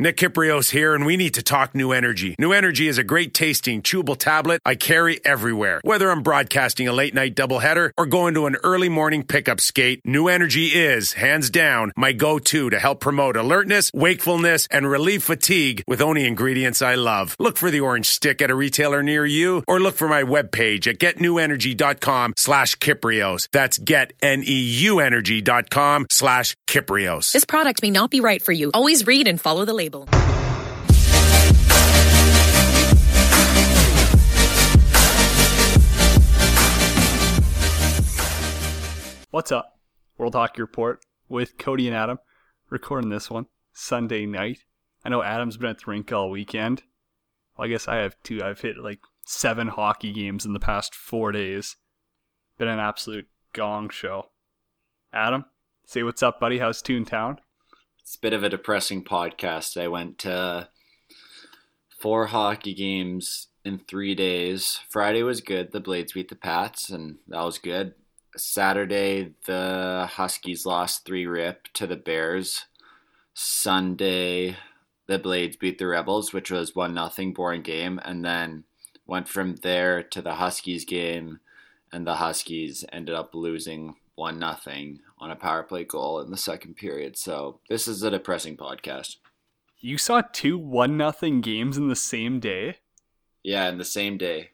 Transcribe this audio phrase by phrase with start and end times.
[0.00, 2.34] Nick Kypreos here, and we need to talk New Energy.
[2.38, 5.82] New Energy is a great tasting, chewable tablet I carry everywhere.
[5.84, 10.00] Whether I'm broadcasting a late night doubleheader or going to an early morning pickup skate,
[10.06, 15.22] New Energy is, hands down, my go to to help promote alertness, wakefulness, and relieve
[15.22, 17.36] fatigue with only ingredients I love.
[17.38, 20.86] Look for the orange stick at a retailer near you or look for my webpage
[20.86, 23.48] at getnewenergy.com slash Kypreos.
[23.52, 27.32] That's getneuenergy.com slash Kypreos.
[27.32, 28.70] This product may not be right for you.
[28.72, 29.89] Always read and follow the label.
[29.90, 30.12] What's
[39.50, 39.80] up?
[40.16, 42.18] World Hockey Report with Cody and Adam.
[42.68, 44.60] Recording this one Sunday night.
[45.04, 46.84] I know Adam's been at the rink all weekend.
[47.56, 48.44] Well, I guess I have too.
[48.44, 51.74] I've hit like seven hockey games in the past four days.
[52.58, 54.26] Been an absolute gong show.
[55.12, 55.46] Adam,
[55.84, 56.58] say what's up, buddy.
[56.58, 57.38] How's Toontown?
[58.10, 59.80] It's a bit of a depressing podcast.
[59.80, 60.68] I went to
[62.00, 64.80] four hockey games in three days.
[64.88, 65.70] Friday was good.
[65.70, 67.94] The Blades beat the Pats, and that was good.
[68.36, 72.64] Saturday, the Huskies lost three rip to the Bears.
[73.32, 74.56] Sunday,
[75.06, 78.64] the Blades beat the Rebels, which was one nothing boring game, and then
[79.06, 81.38] went from there to the Huskies game,
[81.92, 86.36] and the Huskies ended up losing one nothing on a power play goal in the
[86.36, 87.16] second period.
[87.16, 89.16] So this is a depressing podcast.
[89.78, 92.76] You saw two one nothing games in the same day.
[93.42, 94.50] Yeah, in the same day.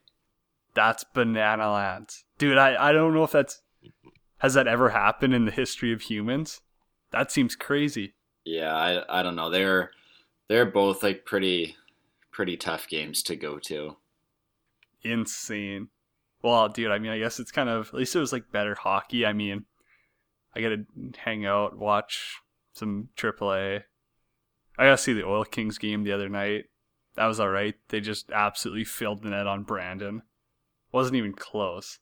[0.74, 2.58] That's banana lads, dude.
[2.58, 3.60] I I don't know if that's
[4.38, 6.60] has that ever happened in the history of humans.
[7.10, 8.14] That seems crazy.
[8.44, 9.50] Yeah, I I don't know.
[9.50, 9.90] They're
[10.48, 11.74] they're both like pretty
[12.30, 13.96] pretty tough games to go to.
[15.02, 15.88] Insane.
[16.46, 18.76] Well, dude, I mean, I guess it's kind of at least it was like better
[18.76, 19.26] hockey.
[19.26, 19.64] I mean,
[20.54, 20.86] I got to
[21.18, 22.36] hang out, watch
[22.72, 23.82] some AAA.
[24.78, 26.66] I got to see the Oil Kings game the other night.
[27.16, 27.74] That was all right.
[27.88, 30.22] They just absolutely filled the net on Brandon.
[30.92, 31.98] Wasn't even close.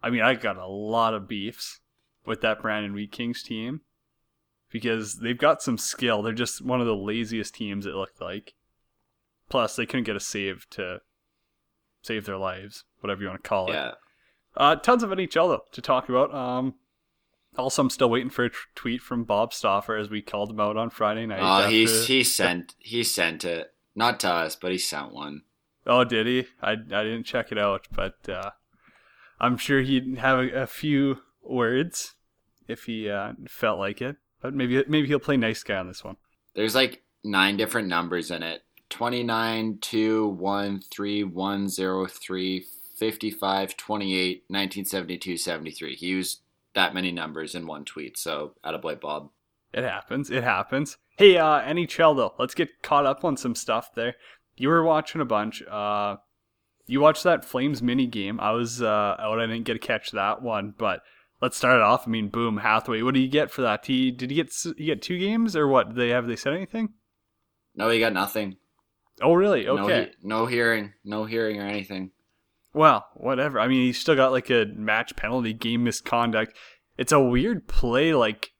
[0.00, 1.80] I mean, I got a lot of beefs
[2.24, 3.80] with that Brandon Wheat Kings team
[4.70, 6.22] because they've got some skill.
[6.22, 8.54] They're just one of the laziest teams it looked like.
[9.48, 11.00] Plus, they couldn't get a save to
[12.04, 13.74] save their lives, whatever you want to call it.
[13.74, 13.92] Yeah.
[14.56, 16.32] Uh, tons of NHL though to talk about.
[16.34, 16.74] Um,
[17.56, 20.60] also, I'm still waiting for a t- tweet from Bob Stauffer as we called him
[20.60, 21.40] out on Friday night.
[21.40, 25.42] Oh, he he sent he sent it not to us, but he sent one.
[25.86, 26.46] Oh, did he?
[26.62, 28.50] I, I didn't check it out, but uh,
[29.40, 32.14] I'm sure he'd have a, a few words
[32.66, 34.16] if he uh, felt like it.
[34.40, 36.16] But maybe maybe he'll play nice guy on this one.
[36.54, 38.63] There's like nine different numbers in it
[38.94, 42.66] 29, 2, 1, 3, 1, 0, 3,
[42.96, 45.96] 55, 28, 1972, 73.
[45.96, 46.42] He used
[46.76, 48.16] that many numbers in one tweet.
[48.16, 49.30] So, out of attaboy Bob.
[49.72, 50.30] It happens.
[50.30, 50.96] It happens.
[51.18, 52.34] Hey, uh, NHL though.
[52.38, 54.14] Let's get caught up on some stuff there.
[54.56, 55.60] You were watching a bunch.
[55.68, 56.18] Uh,
[56.86, 58.38] you watched that Flames mini game.
[58.38, 59.40] I was uh, out.
[59.40, 61.00] I didn't get to catch that one, but
[61.42, 62.06] let's start it off.
[62.06, 63.02] I mean, boom, Hathaway.
[63.02, 63.86] What do you get for that?
[63.86, 65.88] He did he get he get two games or what?
[65.88, 66.90] Did they have they said anything?
[67.74, 68.56] No, he got nothing.
[69.22, 69.64] Oh, really?
[69.64, 70.10] No, Okay.
[70.20, 70.92] he- no hearing.
[71.04, 72.10] No hearing or anything.
[72.72, 73.60] Well, whatever.
[73.60, 76.56] I mean, he's still got like a match penalty, game misconduct.
[76.98, 78.12] It's a weird play.
[78.14, 78.50] Like,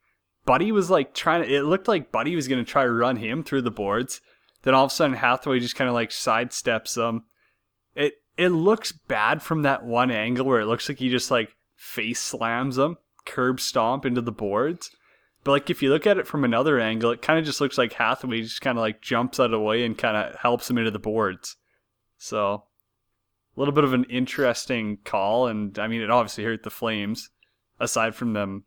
[0.46, 3.16] Buddy was like trying to, it looked like Buddy was going to try to run
[3.16, 4.20] him through the boards.
[4.62, 7.24] Then all of a sudden, Hathaway just kind of like sidesteps him.
[7.94, 11.54] It, it looks bad from that one angle where it looks like he just like
[11.76, 14.90] face slams him, curb stomp into the boards.
[15.44, 17.76] But like if you look at it from another angle, it kind of just looks
[17.76, 20.68] like Hathaway just kind of like jumps out of the way and kind of helps
[20.68, 21.56] him into the boards.
[22.16, 22.64] So
[23.56, 27.30] a little bit of an interesting call, and I mean, it obviously hurt the Flames.
[27.78, 28.64] Aside from them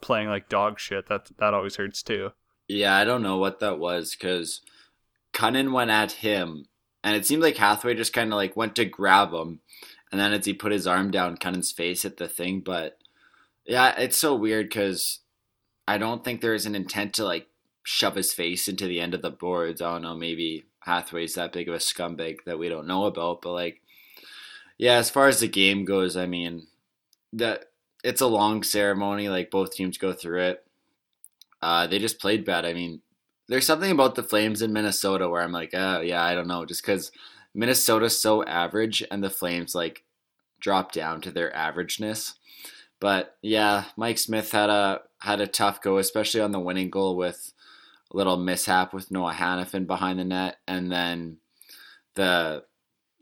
[0.00, 2.30] playing like dog shit, that that always hurts too.
[2.66, 4.62] Yeah, I don't know what that was because
[5.32, 6.66] Kunin went at him,
[7.04, 9.60] and it seemed like Hathaway just kind of like went to grab him,
[10.10, 12.60] and then as he put his arm down, Kunin's face hit the thing.
[12.60, 12.98] But
[13.64, 15.20] yeah, it's so weird because
[15.88, 17.46] I don't think there is an intent to like
[17.82, 19.80] shove his face into the end of the boards.
[19.80, 23.40] I don't know, maybe Hathaway's that big of a scumbag that we don't know about,
[23.40, 23.80] but like,
[24.76, 26.66] yeah, as far as the game goes, I mean,
[27.32, 27.70] that
[28.04, 29.30] it's a long ceremony.
[29.30, 30.66] Like both teams go through it.
[31.62, 32.66] Uh, they just played bad.
[32.66, 33.00] I mean,
[33.48, 36.66] there's something about the Flames in Minnesota where I'm like, oh yeah, I don't know,
[36.66, 37.10] just because
[37.54, 40.04] Minnesota's so average and the Flames like
[40.60, 42.34] drop down to their averageness.
[43.00, 47.16] But yeah, Mike Smith had a had a tough go, especially on the winning goal
[47.16, 47.52] with
[48.12, 51.38] a little mishap with Noah Hanifin behind the net, and then
[52.14, 52.64] the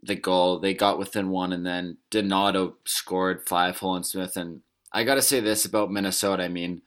[0.01, 4.37] the goal they got within one, and then Donato scored five hole and Smith.
[4.37, 6.43] And I got to say this about Minnesota.
[6.43, 6.81] I mean,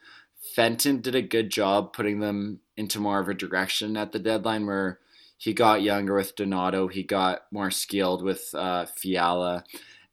[0.54, 4.66] Fenton did a good job putting them into more of a direction at the deadline
[4.66, 4.98] where
[5.36, 9.64] he got younger with Donato, he got more skilled with uh, Fiala,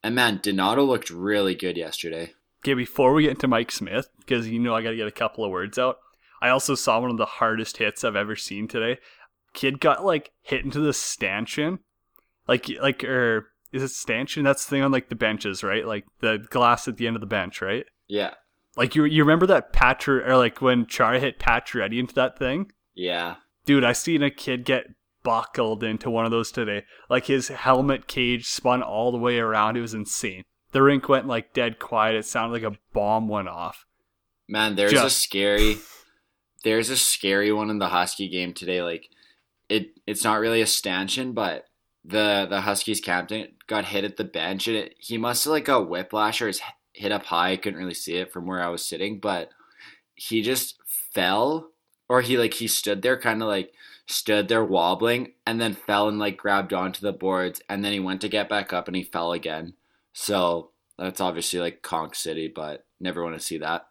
[0.02, 2.34] and man, Donato looked really good yesterday.
[2.64, 5.12] Okay, before we get into Mike Smith, because you know I got to get a
[5.12, 5.98] couple of words out.
[6.42, 9.00] I also saw one of the hardest hits I've ever seen today.
[9.54, 11.80] Kid got like hit into the stanchion,
[12.48, 14.44] like like or is it stanchion?
[14.44, 15.86] That's the thing on like the benches, right?
[15.86, 17.86] Like the glass at the end of the bench, right?
[18.08, 18.34] Yeah.
[18.76, 22.72] Like you you remember that Patcher or like when Chara hit Pacioretty into that thing?
[22.94, 23.36] Yeah.
[23.66, 24.86] Dude, I seen a kid get
[25.24, 26.84] buckled into one of those today.
[27.10, 29.76] Like his helmet cage spun all the way around.
[29.76, 30.44] It was insane.
[30.72, 32.16] The rink went like dead quiet.
[32.16, 33.86] It sounded like a bomb went off.
[34.48, 35.06] Man, there's Just.
[35.06, 35.78] a scary
[36.64, 38.82] there's a scary one in the Husky game today.
[38.82, 39.10] Like
[39.70, 41.66] it it's not really a stanchion, but
[42.04, 45.66] the the Huskies captain got hit at the bench and it, he must have like
[45.66, 46.62] got whiplash or his
[46.94, 47.52] hit up high.
[47.52, 49.50] I couldn't really see it from where I was sitting, but
[50.16, 50.76] he just
[51.14, 51.72] fell
[52.10, 53.72] or he like he stood there kind of like
[54.08, 58.00] stood there wobbling and then fell and like grabbed onto the boards and then he
[58.00, 59.74] went to get back up and he fell again.
[60.20, 63.84] So that's obviously like conk city, but never want to see that.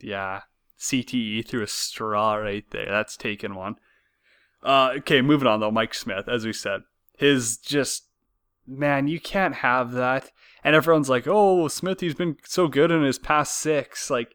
[0.00, 0.40] Yeah.
[0.80, 2.86] CTE through a straw right there.
[2.88, 3.76] That's taken one.
[4.62, 5.70] Uh, okay, moving on though.
[5.70, 6.80] Mike Smith, as we said,
[7.18, 8.08] his just
[8.66, 10.30] man, you can't have that.
[10.64, 14.08] And everyone's like, "Oh, Smith, he's been so good in his past six.
[14.08, 14.34] Like,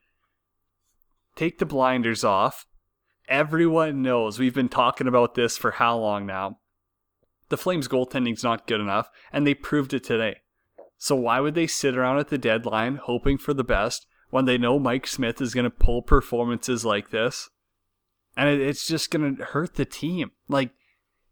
[1.36, 2.68] take the blinders off.
[3.28, 6.60] Everyone knows we've been talking about this for how long now.
[7.50, 10.42] The Flames goaltending's not good enough, and they proved it today.
[11.00, 14.58] So why would they sit around at the deadline hoping for the best when they
[14.58, 17.50] know Mike Smith is going to pull performances like this?
[18.36, 20.32] And it's just going to hurt the team.
[20.48, 20.72] Like,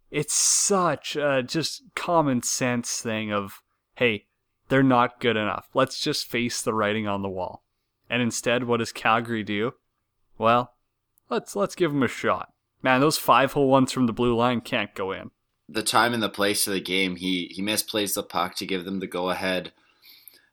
[0.10, 3.62] it's such a just common sense thing of,
[3.96, 4.26] hey,
[4.70, 5.68] they're not good enough.
[5.74, 7.64] Let's just face the writing on the wall.
[8.10, 9.74] And instead, what does Calgary do?
[10.38, 10.74] Well,
[11.30, 12.54] let's let's give them a shot.
[12.82, 15.32] Man, those five hole ones from the blue line can't go in.
[15.70, 18.86] The time and the place of the game, he he misplays the puck to give
[18.86, 19.74] them the go ahead.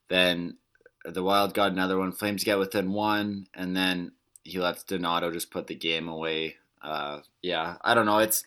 [0.09, 0.57] Then
[1.05, 2.13] the Wild got another one.
[2.13, 4.13] Flames get within one, and then
[4.43, 6.57] he lets Donato just put the game away.
[6.83, 8.19] Uh, yeah, I don't know.
[8.19, 8.45] It's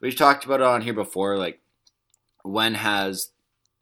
[0.00, 1.36] we've talked about it on here before.
[1.36, 1.60] Like,
[2.42, 3.30] when has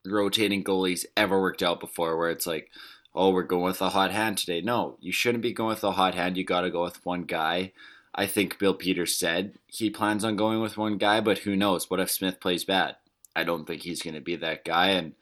[0.05, 2.19] rotating goalies ever worked out before?
[2.19, 2.71] Where it's like,
[3.15, 4.61] oh, we're going with a hot hand today.
[4.61, 6.37] No, you shouldn't be going with a hot hand.
[6.37, 7.73] You got to go with one guy.
[8.19, 11.89] I think Bill Peters said he plans on going with one guy, but who knows?
[11.89, 12.97] What if Smith plays bad?
[13.37, 14.89] I don't think he's going to be that guy.
[14.89, 15.13] And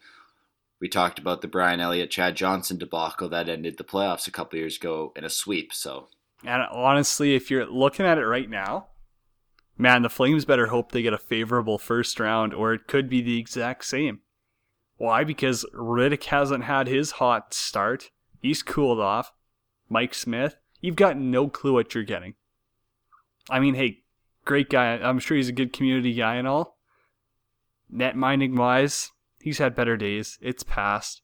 [0.80, 4.58] we talked about the Brian Elliott, Chad Johnson debacle that ended the playoffs a couple
[4.58, 5.74] years ago in a sweep.
[5.74, 6.08] So,
[6.42, 8.86] and honestly, if you're looking at it right now,
[9.76, 13.20] man, the Flames better hope they get a favorable first round, or it could be
[13.20, 14.20] the exact same.
[14.96, 15.22] Why?
[15.22, 18.10] Because Rittich hasn't had his hot start.
[18.40, 19.34] He's cooled off.
[19.90, 22.36] Mike Smith, you've got no clue what you're getting.
[23.48, 24.02] I mean, hey,
[24.44, 24.94] great guy.
[24.96, 26.78] I'm sure he's a good community guy and all.
[27.88, 30.38] Net minding wise, he's had better days.
[30.40, 31.22] It's past.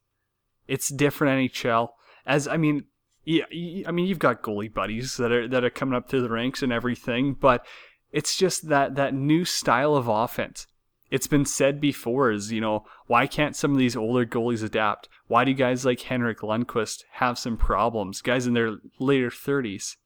[0.69, 1.89] It's different NHL.
[2.25, 2.85] As I mean,
[3.25, 3.45] yeah,
[3.87, 6.63] I mean, you've got goalie buddies that are that are coming up through the ranks
[6.63, 7.67] and everything, but
[8.11, 10.67] it's just that that new style of offense.
[11.11, 15.11] It's been said before is, you know, why can't some of these older goalies adapt?
[15.27, 18.23] Why do guys like Henrik Lundqvist have some problems?
[18.23, 19.97] Guys in their later 30s.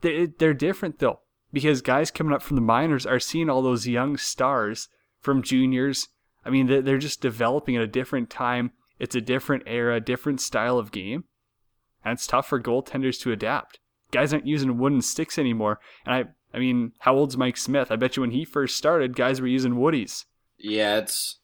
[0.00, 1.20] They, they're different though,
[1.52, 4.88] because guys coming up from the minors are seeing all those young stars
[5.20, 6.08] from juniors.
[6.44, 8.72] I mean, they're just developing at a different time.
[8.98, 11.24] It's a different era, different style of game.
[12.04, 13.78] And it's tough for goaltenders to adapt.
[14.10, 15.78] Guys aren't using wooden sticks anymore.
[16.04, 17.90] And I, I mean, how old's Mike Smith?
[17.90, 20.24] I bet you when he first started, guys were using woodies.
[20.58, 21.38] Yeah, it's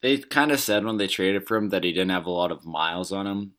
[0.00, 2.52] they kind of said when they traded for him that he didn't have a lot
[2.52, 3.52] of miles on him,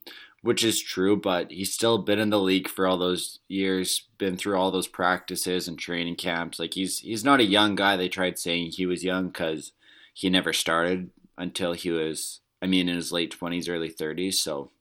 [0.43, 4.35] which is true, but he's still been in the league for all those years, been
[4.35, 6.59] through all those practices and training camps.
[6.59, 7.95] Like he's he's not a young guy.
[7.95, 9.71] They tried saying he was young cuz
[10.13, 14.71] he never started until he was I mean in his late 20s, early 30s, so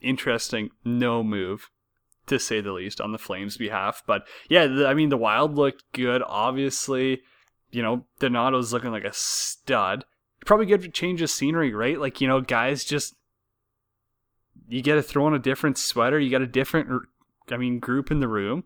[0.00, 1.70] interesting no move
[2.26, 4.02] to say the least, on the Flames' behalf.
[4.06, 6.22] But yeah, the, I mean, the Wild looked good.
[6.26, 7.20] Obviously,
[7.70, 10.06] you know, Donato's looking like a stud.
[10.46, 12.00] Probably good to change the scenery, right?
[12.00, 13.14] Like, you know, guys just
[14.68, 16.18] you get to throw on a different sweater.
[16.18, 16.88] You got a different,
[17.50, 18.64] I mean, group in the room.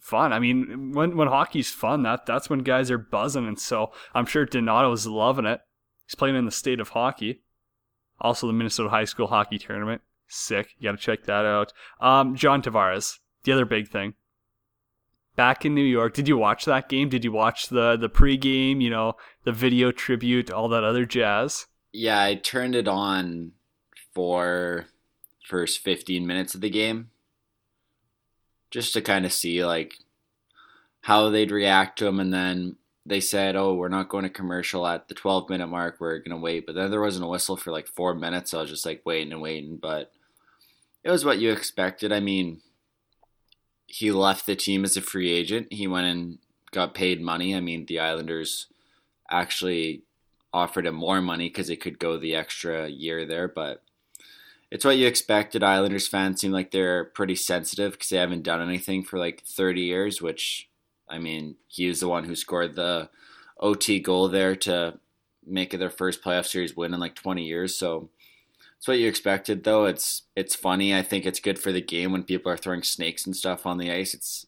[0.00, 0.32] Fun.
[0.32, 4.24] I mean, when when hockey's fun, that that's when guys are buzzing, and so I'm
[4.24, 5.60] sure Donato's loving it.
[6.06, 7.42] He's playing in the state of hockey,
[8.18, 10.00] also the Minnesota High School Hockey Tournament.
[10.28, 10.70] Sick.
[10.78, 11.74] You got to check that out.
[12.00, 14.14] Um, John Tavares, the other big thing.
[15.36, 17.10] Back in New York, did you watch that game?
[17.10, 18.80] Did you watch the the pregame?
[18.80, 21.66] You know, the video tribute, all that other jazz.
[21.92, 23.52] Yeah, I turned it on
[24.14, 24.86] for
[25.48, 27.10] first 15 minutes of the game.
[28.70, 29.94] just to kind of see like
[31.02, 32.20] how they'd react to him.
[32.20, 35.96] And then they said, "Oh, we're not going to commercial at the 12 minute mark.
[36.00, 38.50] We're gonna wait." But then there wasn't a whistle for like four minutes.
[38.50, 39.76] So I was just like waiting and waiting.
[39.76, 40.12] But
[41.04, 42.12] it was what you expected.
[42.12, 42.62] I mean,
[43.86, 45.72] he left the team as a free agent.
[45.72, 46.38] He went and
[46.70, 47.54] got paid money.
[47.54, 48.68] I mean, the Islanders
[49.30, 50.02] actually
[50.52, 53.82] offered him more money because they could go the extra year there, but
[54.72, 55.62] it's what you expected.
[55.62, 59.82] Islanders fans seem like they're pretty sensitive because they haven't done anything for like 30
[59.82, 60.70] years, which,
[61.06, 63.10] I mean, he was the one who scored the
[63.60, 64.98] OT goal there to
[65.46, 67.76] make it their first playoff series win in like 20 years.
[67.76, 68.08] So
[68.78, 69.84] it's what you expected, though.
[69.84, 70.94] It's it's funny.
[70.94, 73.76] I think it's good for the game when people are throwing snakes and stuff on
[73.76, 74.14] the ice.
[74.14, 74.46] It's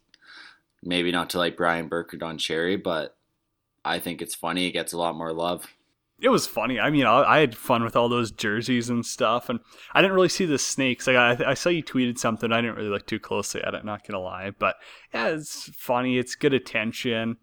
[0.83, 3.15] maybe not to like Brian Burke or Don Cherry, but
[3.85, 4.69] I think it's funny.
[4.69, 5.67] It gets a lot more love.
[6.21, 6.79] It was funny.
[6.79, 9.61] I mean, I, I had fun with all those jerseys and stuff, and
[9.93, 11.07] I didn't really see the snakes.
[11.07, 12.53] Like I, I saw you tweeted something.
[12.53, 13.85] I didn't really look too closely at it.
[13.85, 14.77] Not gonna lie, but
[15.13, 16.19] yeah, it's funny.
[16.19, 17.39] It's good attention.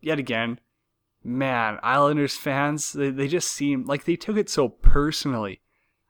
[0.00, 0.60] Yet again,
[1.24, 5.60] man, Islanders fans, they, they just seem like they took it so personally.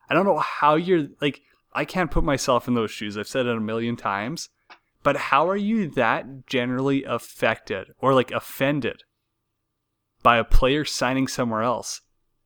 [0.09, 1.41] I don't know how you're like.
[1.73, 3.17] I can't put myself in those shoes.
[3.17, 4.49] I've said it a million times,
[5.03, 9.05] but how are you that generally affected or like offended
[10.23, 12.01] by a player signing somewhere else.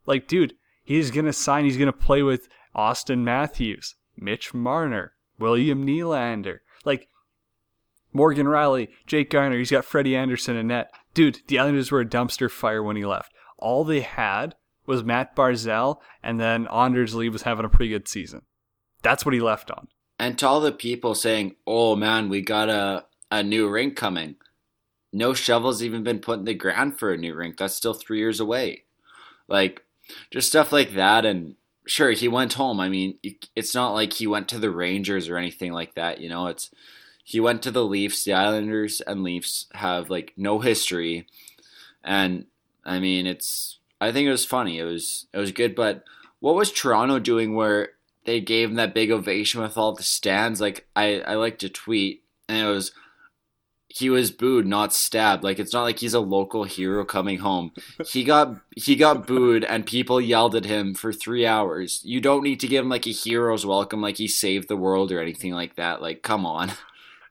[0.06, 5.12] Like, dude, he's going to sign, he's going to play with Auston Matthews, Mitch Marner,
[5.38, 7.08] William Nylander, like
[8.12, 10.92] Morgan Rielly, Jake Gardiner, he's got Freddie Andersen and net.
[11.14, 13.32] Dude, the Islanders were a dumpster fire when he left.
[13.58, 14.54] All they had
[14.86, 18.42] was Matt Barzal, and then Anders Lee was having a pretty good season.
[19.02, 19.88] That's what he left on.
[20.18, 24.36] And to all the people saying, oh man, we got a, a new rink coming
[25.14, 27.56] no shovels even been put in the ground for a new rink.
[27.56, 28.82] That's still three years away.
[29.46, 29.84] Like,
[30.30, 31.24] just stuff like that.
[31.24, 31.54] And
[31.86, 32.80] sure, he went home.
[32.80, 33.18] I mean,
[33.54, 36.20] it's not like he went to the Rangers or anything like that.
[36.20, 36.70] You know, it's
[37.22, 38.24] he went to the Leafs.
[38.24, 41.26] The Islanders and Leafs have like no history,
[42.02, 42.46] and
[42.84, 43.78] I mean, it's.
[44.00, 44.78] I think it was funny.
[44.78, 45.74] It was it was good.
[45.74, 46.04] But
[46.40, 47.90] what was Toronto doing where
[48.26, 50.60] they gave him that big ovation with all the stands?
[50.60, 52.92] Like I I like to tweet, and it was
[53.94, 55.44] he was booed, not stabbed.
[55.44, 57.70] Like it's not like he's a local hero coming home.
[58.04, 62.00] He got he got booed, and people yelled at him for three hours.
[62.04, 65.12] You don't need to give him like a hero's welcome, like he saved the world
[65.12, 66.02] or anything like that.
[66.02, 66.72] Like, come on.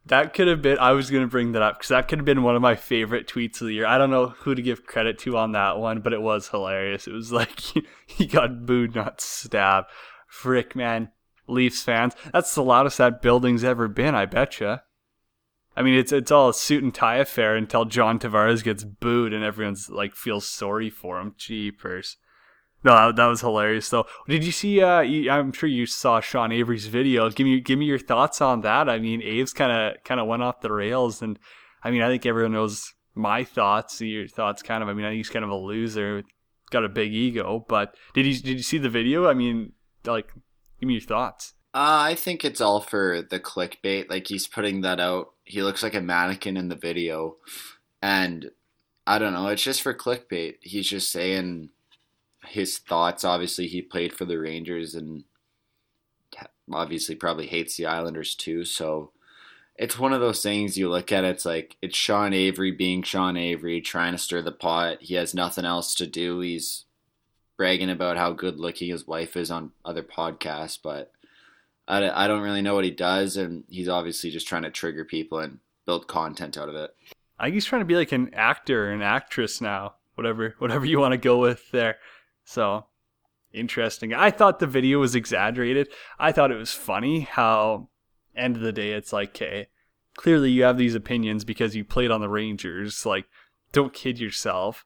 [0.05, 0.77] That could have been.
[0.79, 3.27] I was gonna bring that up because that could have been one of my favorite
[3.27, 3.86] tweets of the year.
[3.86, 7.08] I don't know who to give credit to on that one, but it was hilarious.
[7.08, 7.60] It was like
[8.05, 9.89] he got booed, not stabbed.
[10.27, 11.12] Frick, man.
[11.46, 12.13] Leafs fans.
[12.32, 14.15] That's the loudest that building's ever been.
[14.15, 14.84] I betcha.
[15.75, 19.34] I mean, it's it's all a suit and tie affair until John Tavares gets booed
[19.34, 21.34] and everyone's like feels sorry for him.
[21.38, 22.18] Jeepers.
[22.84, 24.06] No, that, that was hilarious though.
[24.27, 24.82] Did you see?
[24.82, 27.30] Uh, you, I'm sure you saw Sean Avery's video.
[27.30, 28.89] Give me give me your thoughts on that.
[28.89, 31.39] I mean, Aves kind of kind of went off the rails, and
[31.84, 34.01] I mean, I think everyone knows my thoughts.
[34.01, 34.89] Your thoughts, kind of.
[34.89, 36.24] I mean, I think he's kind of a loser.
[36.72, 39.30] Got a big ego, but did you did you see the video?
[39.30, 39.72] I mean,
[40.06, 40.34] like,
[40.80, 41.53] give me your thoughts.
[41.74, 44.10] Uh, I think it's all for the clickbait.
[44.10, 47.38] Like he's putting that out he looks like a mannequin in the video,
[48.02, 48.52] and
[49.06, 49.48] I don't know.
[49.48, 50.56] It's just for clickbait.
[50.62, 51.70] He's just saying
[52.48, 53.24] his thoughts.
[53.24, 55.24] Obviously, he played for the Rangers and
[56.72, 58.64] obviously probably hates the Islanders too.
[58.66, 59.12] So
[59.76, 61.24] it's one of those things you look at.
[61.24, 65.02] It's like it's Sean Avery being Sean Avery, trying to stir the pot.
[65.02, 66.40] He has nothing else to do.
[66.40, 66.86] He's
[67.58, 71.12] bragging about how good looking his wife is on other podcasts, but
[71.88, 75.04] I, I don't really know what he does, and he's obviously just trying to trigger
[75.04, 76.92] people and build content out of it.
[77.40, 81.00] I think he's trying to be like an actor, an actress now, whatever whatever you
[81.00, 81.98] want to go with there.
[82.46, 82.86] So
[83.52, 84.13] interesting.
[84.13, 85.90] I thought the video was exaggerated.
[86.20, 87.90] I thought it was funny how
[88.36, 89.68] end of the day it's like, okay,
[90.16, 93.06] clearly you have these opinions because you played on the Rangers.
[93.06, 93.25] Like,
[93.72, 94.86] don't kid yourself.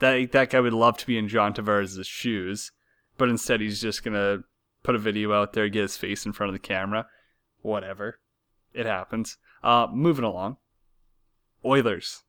[0.00, 2.72] That that guy would love to be in John Tavares' shoes,
[3.16, 4.44] but instead he's just gonna
[4.84, 7.06] put a video out there, get his face in front of the camera.
[7.62, 8.20] Whatever.
[8.72, 9.38] It happens.
[9.64, 10.58] Uh, moving along.
[11.64, 12.22] Oilers.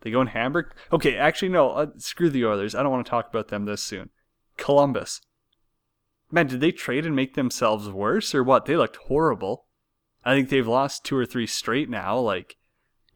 [0.00, 0.72] They go in Hamburg.
[0.92, 1.70] Okay, actually, no.
[1.70, 2.74] Uh, screw the Oilers.
[2.74, 4.10] I don't want to talk about them this soon.
[4.56, 5.20] Columbus.
[6.30, 8.66] Man, did they trade and make themselves worse or what?
[8.66, 9.66] They looked horrible.
[10.24, 12.18] I think they've lost two or three straight now.
[12.18, 12.56] Like,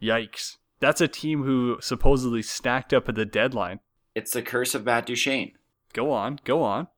[0.00, 0.56] yikes.
[0.80, 3.80] That's a team who supposedly stacked up at the deadline.
[4.14, 5.52] It's the curse of Matt Duchene.
[5.92, 6.88] Go on, go on.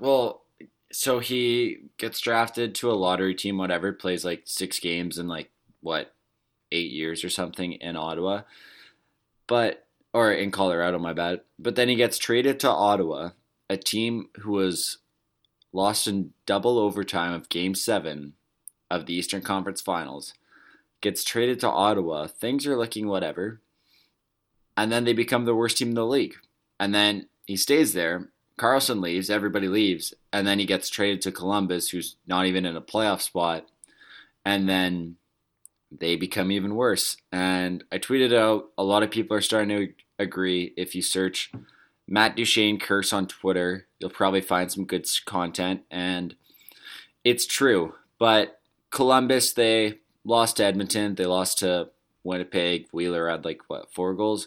[0.00, 0.41] Well,
[0.92, 5.50] so he gets drafted to a lottery team, whatever, plays like six games in like
[5.80, 6.14] what
[6.70, 8.42] eight years or something in Ottawa,
[9.46, 11.40] but or in Colorado, my bad.
[11.58, 13.30] But then he gets traded to Ottawa,
[13.70, 14.98] a team who was
[15.72, 18.34] lost in double overtime of Game Seven
[18.90, 20.34] of the Eastern Conference Finals.
[21.00, 22.26] gets traded to Ottawa.
[22.26, 23.60] Things are looking whatever.
[24.76, 26.36] And then they become the worst team in the league.
[26.78, 28.28] And then he stays there.
[28.62, 32.76] Karlsson leaves, everybody leaves, and then he gets traded to Columbus, who's not even in
[32.76, 33.66] a playoff spot.
[34.44, 35.16] And then
[35.90, 37.16] they become even worse.
[37.32, 40.72] And I tweeted out, a lot of people are starting to agree.
[40.76, 41.50] If you search
[42.06, 45.82] Matt Duchene curse on Twitter, you'll probably find some good content.
[45.90, 46.36] And
[47.24, 47.94] it's true.
[48.20, 51.16] But Columbus, they lost to Edmonton.
[51.16, 51.88] They lost to
[52.22, 52.86] Winnipeg.
[52.92, 54.46] Wheeler had like, what, four goals?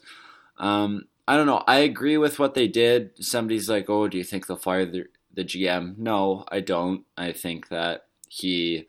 [0.58, 1.64] Um, I don't know.
[1.68, 3.24] I agree with what they did.
[3.24, 5.98] Somebody's like, oh, do you think they'll fire the, the GM?
[5.98, 7.04] No, I don't.
[7.18, 8.88] I think that he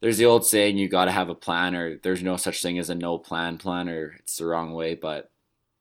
[0.00, 2.78] there's the old saying you got to have a plan or there's no such thing
[2.78, 5.30] as a no plan plan or it's the wrong way but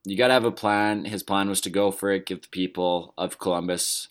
[0.05, 2.47] you got to have a plan his plan was to go for it give the
[2.49, 4.09] people of columbus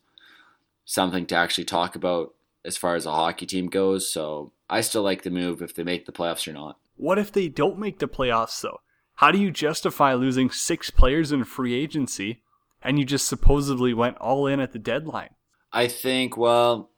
[0.84, 2.34] something to actually talk about
[2.64, 5.84] as far as a hockey team goes so i still like the move if they
[5.84, 8.80] make the playoffs or not what if they don't make the playoffs though
[9.18, 12.42] how do you justify losing six players in free agency
[12.82, 15.30] and you just supposedly went all in at the deadline
[15.72, 16.90] i think well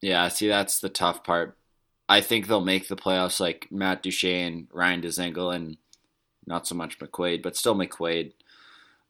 [0.00, 1.56] yeah see that's the tough part
[2.08, 5.76] I think they'll make the playoffs like Matt Duchene, Ryan Dzingel, and
[6.46, 8.32] not so much McQuaid, but still McQuaid.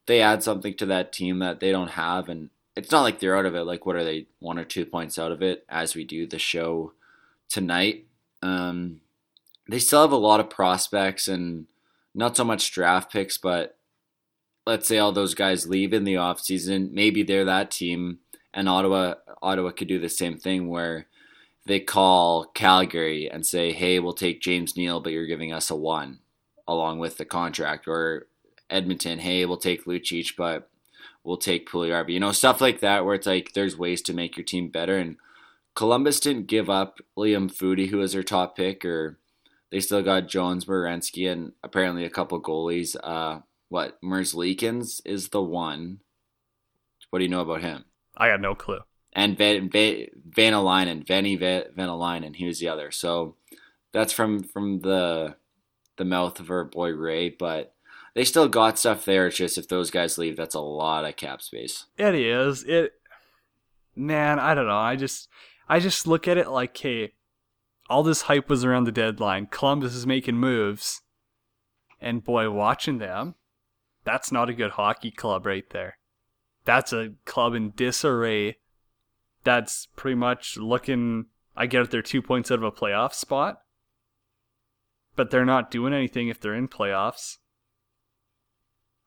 [0.07, 3.37] They add something to that team that they don't have, and it's not like they're
[3.37, 3.65] out of it.
[3.65, 6.39] Like, what are they, one or two points out of it as we do the
[6.39, 6.93] show
[7.49, 8.07] tonight?
[8.43, 9.01] Um,
[9.69, 11.67] they still have a lot of prospects and
[12.15, 13.77] not so much draft picks, but
[14.67, 16.93] let's say all those guys leave in the offseason.
[16.93, 18.21] Maybe they're that team,
[18.53, 21.07] and Ottawa Ottawa could do the same thing where
[21.67, 25.77] they call Calgary and say, "Hey, we'll take James Neal, but you're giving us a
[25.77, 26.21] one
[26.69, 28.29] along with the contract," or
[28.71, 30.71] Edmonton, "Hey, we'll take Lucic, but
[31.25, 34.37] we'll take Puljujarvi." You know, stuff like that, where it's like there's ways to make
[34.37, 34.97] your team better.
[34.99, 35.17] And
[35.75, 39.19] Columbus didn't give up Liam Foudy, who was their top pick, or
[39.75, 42.95] they still got Jones, Werenski, and apparently a couple goalies.
[43.03, 45.99] Uh, what Merzlikins is the one.
[47.11, 47.85] What do you know about him?
[48.17, 48.81] I got no clue
[49.15, 52.91] and Van, Van, Vanalainen, Vanny Vanalainen, he was the other.
[52.91, 53.37] So
[53.93, 55.37] that's from from the
[55.97, 57.75] the mouth of our boy Ray, but
[58.15, 59.29] they still got stuff there.
[59.29, 61.87] It's just if those guys leave, that's a lot of cap space.
[61.97, 62.65] It is.
[62.65, 62.95] It
[63.95, 64.77] man, I don't know.
[64.77, 65.29] I just
[65.69, 67.13] I just look at it like, hey,
[67.95, 69.47] all this hype was around the deadline.
[69.47, 71.03] Columbus is making moves.
[72.01, 73.37] And boy, watching them,
[74.03, 75.99] that's not a good hockey club right there.
[76.65, 78.57] That's a club in disarray
[79.45, 81.27] that's pretty much looking.
[81.57, 83.61] I get it, they're two points out of a playoff spot,
[85.15, 87.37] but they're not doing anything if they're in playoffs.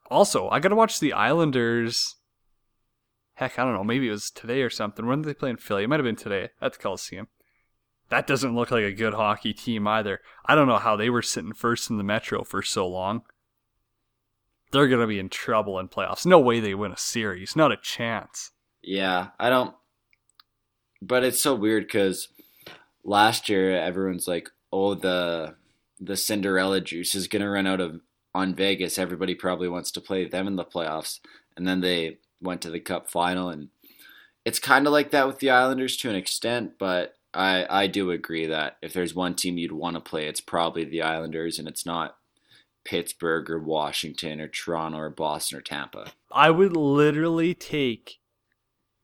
[0.10, 2.16] Also, I got to watch the Islanders.
[3.34, 3.84] Heck, I don't know.
[3.84, 5.06] Maybe it was today or something.
[5.06, 5.84] When did they play in Philly?
[5.84, 7.28] It might have been today at the Coliseum.
[8.10, 10.22] That doesn't look like a good hockey team either.
[10.46, 13.24] I don't know how they were sitting first in the Metro for so long.
[14.72, 16.26] They're going to be in trouble in playoffs.
[16.26, 17.56] No way they win a series.
[17.56, 18.52] Not a chance.
[18.82, 19.74] Yeah, I don't
[21.02, 22.30] but it's so weird because
[23.04, 25.56] last year everyone's like, "Oh, the
[26.00, 28.02] the Cinderella juice is gonna run out of
[28.34, 28.98] on Vegas.
[28.98, 31.20] Everybody probably wants to play them in the playoffs."
[31.56, 33.70] And then they went to the Cup final, and
[34.46, 36.78] it's kind of like that with the Islanders to an extent.
[36.80, 40.42] But I I do agree that if there's one team you'd want to play, it's
[40.42, 42.18] probably the Islanders, and it's not
[42.84, 46.14] Pittsburgh or Washington or Toronto or Boston or Tampa.
[46.32, 48.20] I would literally take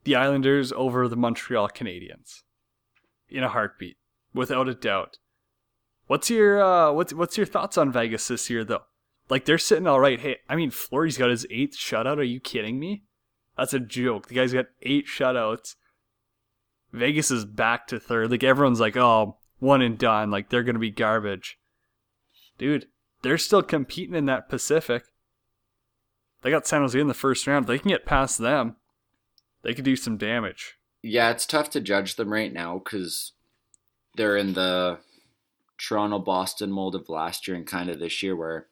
[0.03, 2.43] the Islanders over the Montreal Canadiens
[3.29, 3.97] in a heartbeat,
[4.33, 5.17] without a doubt.
[6.07, 8.83] What's your uh, what's what's your thoughts on Vegas this year though?
[9.29, 10.19] Like they're sitting all right.
[10.19, 12.17] Hey, I mean Fleury's got his eighth shutout.
[12.17, 13.03] Are you kidding me?
[13.57, 14.27] That's a joke.
[14.27, 15.75] The guy's got eight shutouts.
[16.93, 18.31] Vegas is back to third.
[18.31, 20.31] Like everyone's like, oh, one and done.
[20.31, 21.59] Like they're gonna be garbage.
[22.57, 22.87] Dude,
[23.21, 25.03] they're still competing in that Pacific.
[26.41, 27.67] They got San Jose in the first round.
[27.67, 28.75] They can get past them
[29.63, 30.77] they could do some damage.
[31.01, 33.31] Yeah, it's tough to judge them right now because
[34.15, 34.99] they're in the
[35.77, 38.67] Toronto Boston mold of last year and kind of this year where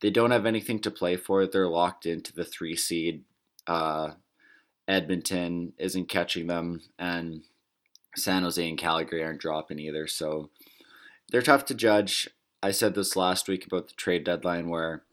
[0.00, 1.46] they don't have anything to play for.
[1.46, 3.24] They're locked into the three seed.
[3.66, 4.12] Uh,
[4.90, 7.42] Edmonton isn't catching them, and
[8.16, 10.08] San Jose and Calgary aren't dropping either.
[10.08, 10.50] So
[11.30, 12.28] they're tough to judge.
[12.60, 15.04] I said this last week about the trade deadline where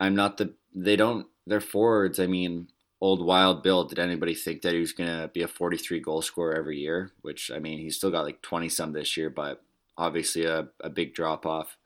[0.00, 2.18] I'm not the they don't their forwards.
[2.18, 2.68] I mean,
[3.00, 6.22] old wild Bill, did anybody think that he was going to be a 43 goal
[6.22, 7.12] scorer every year?
[7.20, 9.62] Which, I mean, he's still got like 20 some this year, but
[9.98, 11.76] obviously a, a big drop off.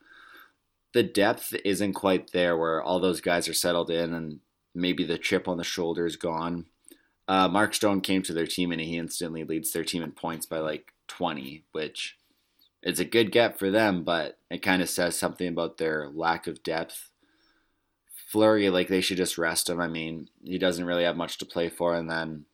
[0.93, 4.39] The depth isn't quite there where all those guys are settled in and
[4.73, 6.65] maybe the chip on the shoulder is gone.
[7.33, 10.45] Uh, Mark Stone came to their team and he instantly leads their team in points
[10.45, 12.15] by like 20, which
[12.83, 16.45] is a good get for them, but it kind of says something about their lack
[16.45, 17.09] of depth.
[18.29, 19.81] Fleury, like they should just rest him.
[19.81, 22.45] I mean, he doesn't really have much to play for, and then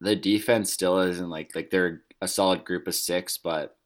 [0.00, 3.76] the defense still isn't like like they're a solid group of six, but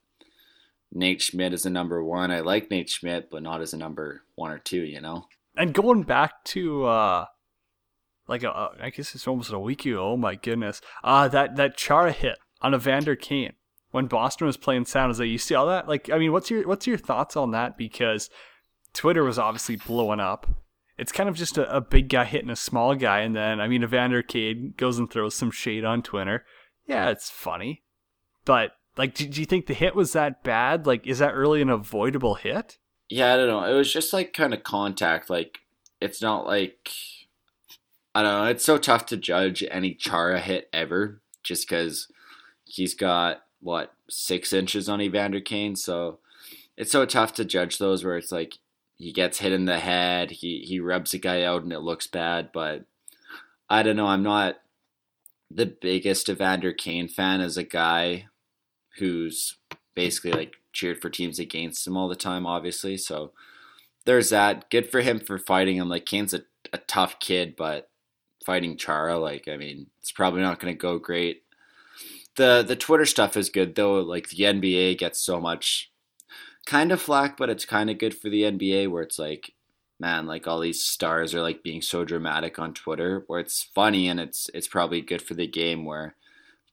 [0.91, 2.31] Nate Schmidt is a number one.
[2.31, 5.27] I like Nate Schmidt, but not as a number one or two, you know.
[5.55, 7.25] And going back to uh,
[8.27, 10.11] like a, I guess it's almost a week ago.
[10.11, 13.53] Oh my goodness, uh that that Chara hit on Evander Kane
[13.91, 15.25] when Boston was playing San Jose.
[15.25, 15.87] You see all that?
[15.87, 17.77] Like, I mean, what's your what's your thoughts on that?
[17.77, 18.29] Because
[18.93, 20.47] Twitter was obviously blowing up
[20.97, 23.67] it's kind of just a, a, big guy hitting a small guy, and then I
[23.67, 26.43] mean Evander Kane goes and throws some shade on Twitter.
[26.87, 27.83] Yeah, it's funny,
[28.45, 30.87] but like, do, do you think the hit was that bad?
[30.87, 32.79] Like, is that really an avoidable hit?
[33.09, 33.63] Yeah, I don't know.
[33.63, 35.29] It was just like kind of contact.
[35.29, 35.59] Like,
[36.01, 36.89] it's not like
[38.17, 38.49] I don't know.
[38.49, 42.07] It's so tough to judge any Chara hit ever, just because
[42.65, 46.17] he's got what six inches on Evander Kane, so
[46.75, 48.03] it's so tough to judge those.
[48.03, 48.55] Where it's like
[48.95, 52.07] he gets hit in the head, he he rubs a guy out and it looks
[52.07, 52.85] bad, but
[53.69, 54.61] I don't know, I'm not
[55.51, 58.29] the biggest Evander Kane fan as a guy
[58.97, 59.59] who's
[59.93, 62.97] basically like cheered for teams against him all the time, obviously.
[62.97, 63.33] So
[64.05, 64.71] there's that.
[64.71, 65.87] Good for him for fighting him.
[65.87, 66.41] Like Kane's a,
[66.73, 67.91] a tough kid, but
[68.47, 71.43] fighting Chara, like I mean, it's probably not going to go great.
[72.37, 73.99] The the Twitter stuff is good though.
[73.99, 75.91] Like the NBA gets so much
[76.65, 79.53] kind of flack, but it's kind of good for the NBA where it's like,
[79.99, 84.07] man, like all these stars are like being so dramatic on Twitter, where it's funny
[84.07, 85.83] and it's it's probably good for the game.
[85.83, 86.15] Where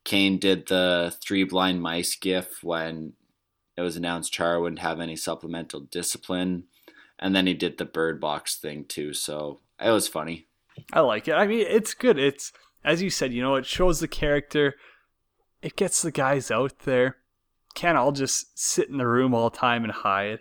[0.05, 3.15] Kane did the three blind mice gif when
[3.77, 6.65] it was announced Chara wouldn't have any supplemental discipline,
[7.19, 9.13] and then he did the bird box thing too.
[9.13, 10.47] So it was funny.
[10.93, 11.33] I like it.
[11.33, 12.19] I mean, it's good.
[12.19, 12.53] It's
[12.85, 14.75] as you said, you know, it shows the character.
[15.63, 17.17] It gets the guys out there
[17.75, 20.41] can't all just sit in the room all the time and hide.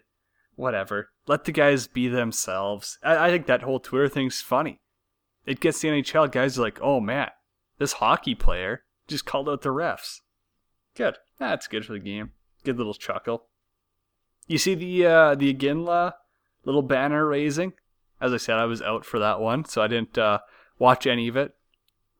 [0.56, 1.10] Whatever.
[1.28, 3.00] Let the guys be themselves.
[3.04, 4.80] I, I think that whole Twitter thing's funny.
[5.46, 7.30] It gets the NHL guys like, oh man,
[7.80, 10.22] this hockey player just called out the refs.
[10.96, 11.16] Good.
[11.40, 12.32] That's good for the game.
[12.64, 13.48] Good little chuckle.
[14.48, 16.14] You see the uh, the Iginla
[16.66, 17.74] little banner raising?
[18.24, 20.40] As I said, I was out for that one, so I didn't uh,
[20.80, 21.54] watch any of it.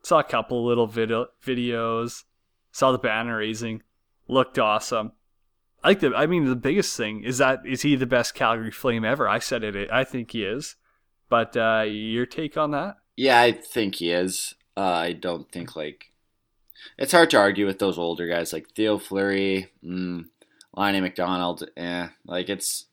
[0.04, 2.24] Saw a couple little video- videos.
[2.72, 3.82] Saw the banner raising
[4.28, 5.14] looked awesome.
[5.84, 6.14] I like the.
[6.16, 9.28] I mean, the biggest thing is that is he the best Calgary Flame ever?
[9.28, 9.90] I said it.
[9.92, 10.76] I think he is.
[11.30, 12.98] But uh, your take on that?
[13.16, 14.56] Yeah, I think he is.
[14.76, 16.12] Uh, I don't think like
[16.98, 20.26] it's hard to argue with those older guys like Theo Fleury, mm,
[20.76, 21.70] McDonald.
[21.78, 22.86] Eh, like it's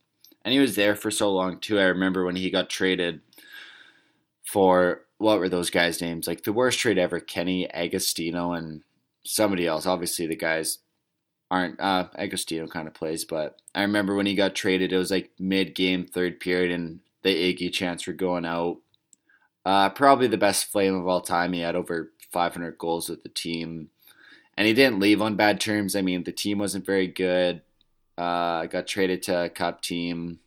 [0.44, 1.79] and he was there for so long too.
[1.79, 3.20] I remember when he got traded
[4.42, 6.26] for what were those guys' names?
[6.26, 8.83] Like the worst trade ever, Kenny Agostino and
[9.24, 9.87] somebody else.
[9.87, 10.79] Obviously, the guys
[11.50, 15.11] aren't uh Agostino kind of plays, but I remember when he got traded, it was
[15.11, 18.79] like mid game, third period, and the Iggy chants were going out.
[19.64, 21.53] Uh, probably the best flame of all time.
[21.53, 23.90] He had over 500 goals with the team,
[24.57, 25.94] and he didn't leave on bad terms.
[25.94, 27.61] I mean, the team wasn't very good.
[28.20, 30.40] Uh, got traded to a cup team,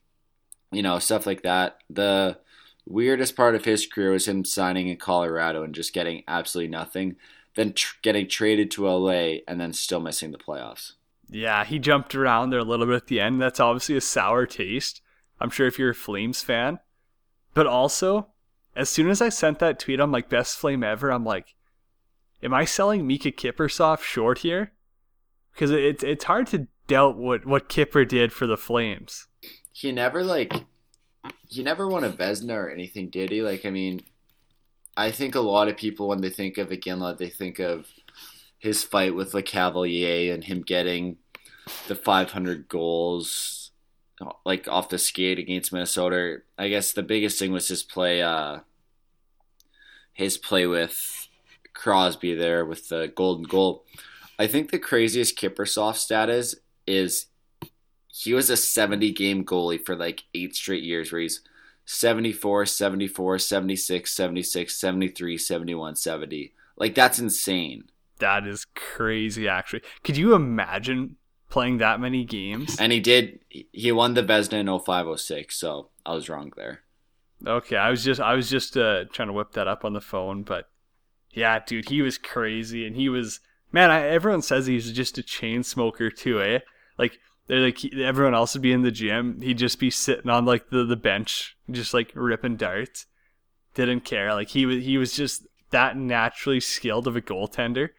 [0.71, 1.79] you know, stuff like that.
[1.89, 2.37] The
[2.85, 7.15] weirdest part of his career was him signing in Colorado and just getting absolutely nothing
[7.55, 10.93] then tr- getting traded to LA and then still missing the playoffs.
[11.29, 13.41] Yeah, he jumped around there a little bit at the end.
[13.41, 15.01] That's obviously a sour taste.
[15.39, 16.79] I'm sure if you're a Flames fan.
[17.53, 18.27] But also,
[18.75, 21.55] as soon as I sent that tweet I'm like best flame ever, I'm like,
[22.41, 24.73] am I selling Miikka Kiprusoff short here?
[25.53, 29.27] Because it's it's hard to doubt what what Kipper did for the Flames.
[29.71, 30.53] He never like
[31.49, 33.41] he never won a Vezina or anything, did he?
[33.41, 34.01] Like, I mean,
[34.95, 37.87] I think a lot of people when they think of Iginla, they think of
[38.59, 41.17] his fight with Lecavalier and him getting
[41.87, 43.71] the 500 goals
[44.45, 46.37] like off the skate against Minnesota.
[46.57, 48.59] I guess the biggest thing was his play uh
[50.13, 51.27] his play with
[51.73, 53.83] Crosby there with the golden goal.
[54.37, 57.27] I think the craziest Kiprusoff stat is is
[58.07, 61.41] he was a 70 game goalie for like 8 straight years where he's
[61.85, 66.53] 74, 74, 76, 76, 73, 71, 70.
[66.77, 67.85] Like that's insane.
[68.19, 69.81] That is crazy actually.
[70.03, 71.17] Could you imagine
[71.49, 72.79] playing that many games?
[72.79, 76.81] And he did he won the Vezina in 0506, so I was wrong there.
[77.45, 80.01] Okay, I was just I was just uh, trying to whip that up on the
[80.01, 80.69] phone, but
[81.31, 83.39] yeah, dude, he was crazy and he was
[83.73, 86.59] man, I, everyone says he's just a chain smoker too, eh?
[86.97, 89.41] Like they're like everyone else would be in the gym.
[89.41, 93.07] He'd just be sitting on like the, the bench, just like ripping darts.
[93.73, 94.33] Didn't care.
[94.33, 97.89] Like he was he was just that naturally skilled of a goaltender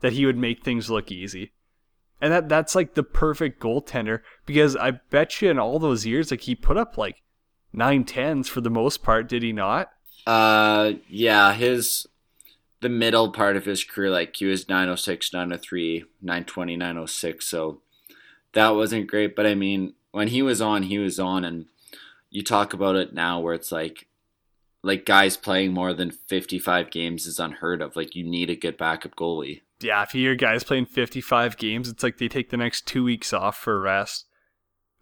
[0.00, 1.52] that he would make things look easy.
[2.20, 6.30] And that that's like the perfect goaltender because I bet you in all those years,
[6.30, 7.22] like he put up like
[7.72, 9.90] nine tens for the most part, did he not?
[10.26, 12.06] Uh, yeah, his
[12.84, 17.46] the middle part of his career, like he was 906, 903, 920, 906.
[17.46, 17.80] So
[18.52, 19.34] that wasn't great.
[19.34, 21.46] But I mean, when he was on, he was on.
[21.46, 21.64] And
[22.28, 24.06] you talk about it now where it's like,
[24.82, 27.96] like guys playing more than 55 games is unheard of.
[27.96, 29.62] Like you need a good backup goalie.
[29.80, 33.02] Yeah, if you hear guys playing 55 games, it's like they take the next two
[33.02, 34.26] weeks off for rest.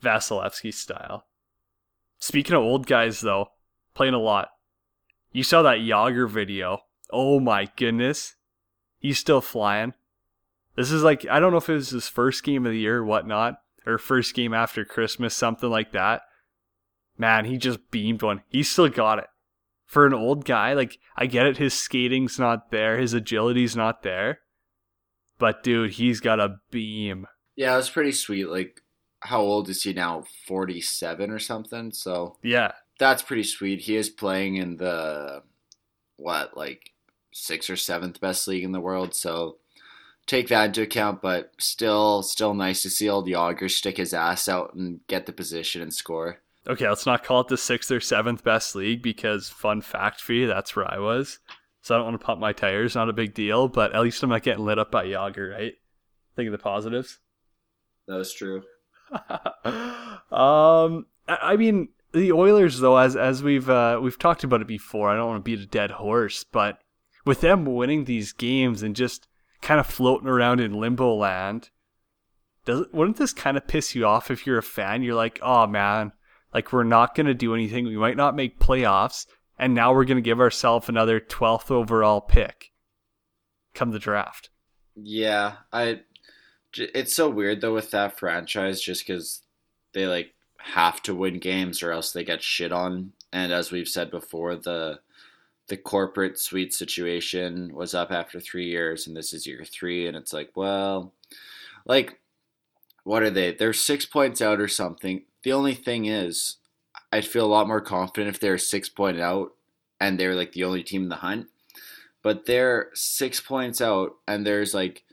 [0.00, 1.26] Vasilevskiy style.
[2.20, 3.48] Speaking of old guys, though,
[3.92, 4.50] playing a lot.
[5.32, 6.82] You saw that Jagr video.
[7.12, 8.36] Oh my goodness.
[8.98, 9.94] He's still flying.
[10.76, 12.98] This is like, I don't know if it was his first game of the year
[12.98, 16.22] or whatnot, or first game after Christmas, something like that.
[17.18, 18.42] Man, he just beamed one.
[18.48, 19.26] He still got it.
[19.84, 24.02] For an old guy, like, I get it, his skating's not there, his agility's not
[24.02, 24.38] there.
[25.38, 27.26] But dude, he's got a beam.
[27.56, 28.48] Yeah, it was pretty sweet.
[28.48, 28.80] Like,
[29.20, 30.24] how old is he now?
[30.46, 31.92] 47 or something?
[31.92, 32.72] So, Yeah.
[32.98, 33.80] that's pretty sweet.
[33.80, 35.42] He is playing in the,
[36.16, 36.91] what, like,
[37.32, 39.14] sixth or seventh best league in the world.
[39.14, 39.56] So,
[40.26, 44.48] take that into account, but still, still nice to see old Jagr stick his ass
[44.48, 46.38] out and get the position and score.
[46.66, 50.32] Okay, let's not call it the sixth or seventh best league because fun fact for
[50.32, 51.40] you, that's where I was.
[51.80, 54.22] So I don't want to pump my tires, not a big deal, but at least
[54.22, 55.74] I'm not getting lit up by Jagr, right?
[56.36, 57.18] Think of the positives.
[58.06, 58.62] That was true.
[59.12, 64.68] um, I I mean, the Oilers though, as as we've uh, we've talked about it
[64.68, 65.10] before.
[65.10, 66.78] I don't want to beat a dead horse, but
[67.24, 69.28] with them winning these games and just
[69.60, 71.70] kind of floating around in limbo land,
[72.64, 75.02] does wouldn't this kind of piss you off if you're a fan?
[75.02, 76.12] You're like, oh man,
[76.54, 77.84] like we're not gonna do anything.
[77.86, 79.26] We might not make playoffs,
[79.58, 82.72] and now we're gonna give ourselves another 12th overall pick
[83.74, 84.50] come the draft.
[84.94, 86.00] Yeah, I.
[86.74, 89.42] It's so weird though with that franchise, just because
[89.92, 93.12] they like have to win games or else they get shit on.
[93.32, 95.00] And as we've said before, the
[95.72, 100.14] the corporate suite situation was up after three years, and this is year three, and
[100.14, 101.14] it's like, well,
[101.86, 102.20] like,
[103.04, 103.52] what are they?
[103.54, 105.22] They're six points out or something.
[105.44, 106.56] The only thing is,
[107.10, 109.54] I'd feel a lot more confident if they're six point out
[109.98, 111.46] and they're like the only team in the hunt.
[112.22, 115.04] But they're six points out, and there's like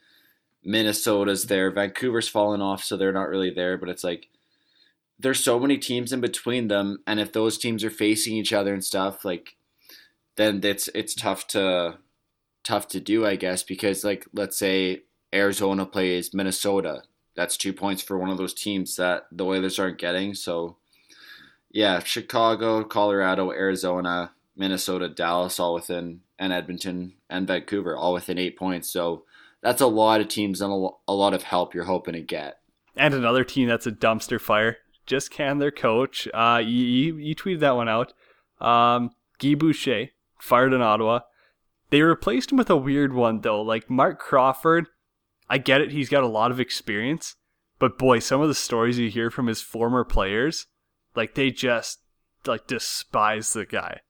[0.62, 1.72] Minnesota's there.
[1.72, 3.78] Vancouver's fallen off, so they're not really there.
[3.78, 4.28] But it's like
[5.18, 8.74] there's so many teams in between them, and if those teams are facing each other
[8.74, 9.56] and stuff, like
[10.40, 11.98] then it's it's tough to
[12.64, 17.04] tough to do, I guess, because like let's say Arizona plays Minnesota,
[17.36, 20.34] that's two points for one of those teams that the Oilers aren't getting.
[20.34, 20.78] So
[21.70, 28.58] yeah, Chicago, Colorado, Arizona, Minnesota, Dallas, all within, and Edmonton and Vancouver, all within eight
[28.58, 28.90] points.
[28.90, 29.26] So
[29.62, 30.72] that's a lot of teams and
[31.08, 32.60] a lot of help you're hoping to get.
[32.96, 34.78] And another team that's a dumpster fire.
[35.06, 36.28] Just can their coach.
[36.34, 38.14] Uh, you, you, you tweeted that one out.
[38.62, 41.22] Um, Guy Boucher, fired in Ottawa.
[41.90, 43.62] They replaced him with a weird one, though.
[43.62, 44.88] Like Marc Crawford,
[45.50, 47.36] I get it, he's got a lot of experience.
[47.80, 50.68] But boy, some of the stories you hear from his former players,
[51.16, 52.00] like they just
[52.46, 54.02] like despise the guy.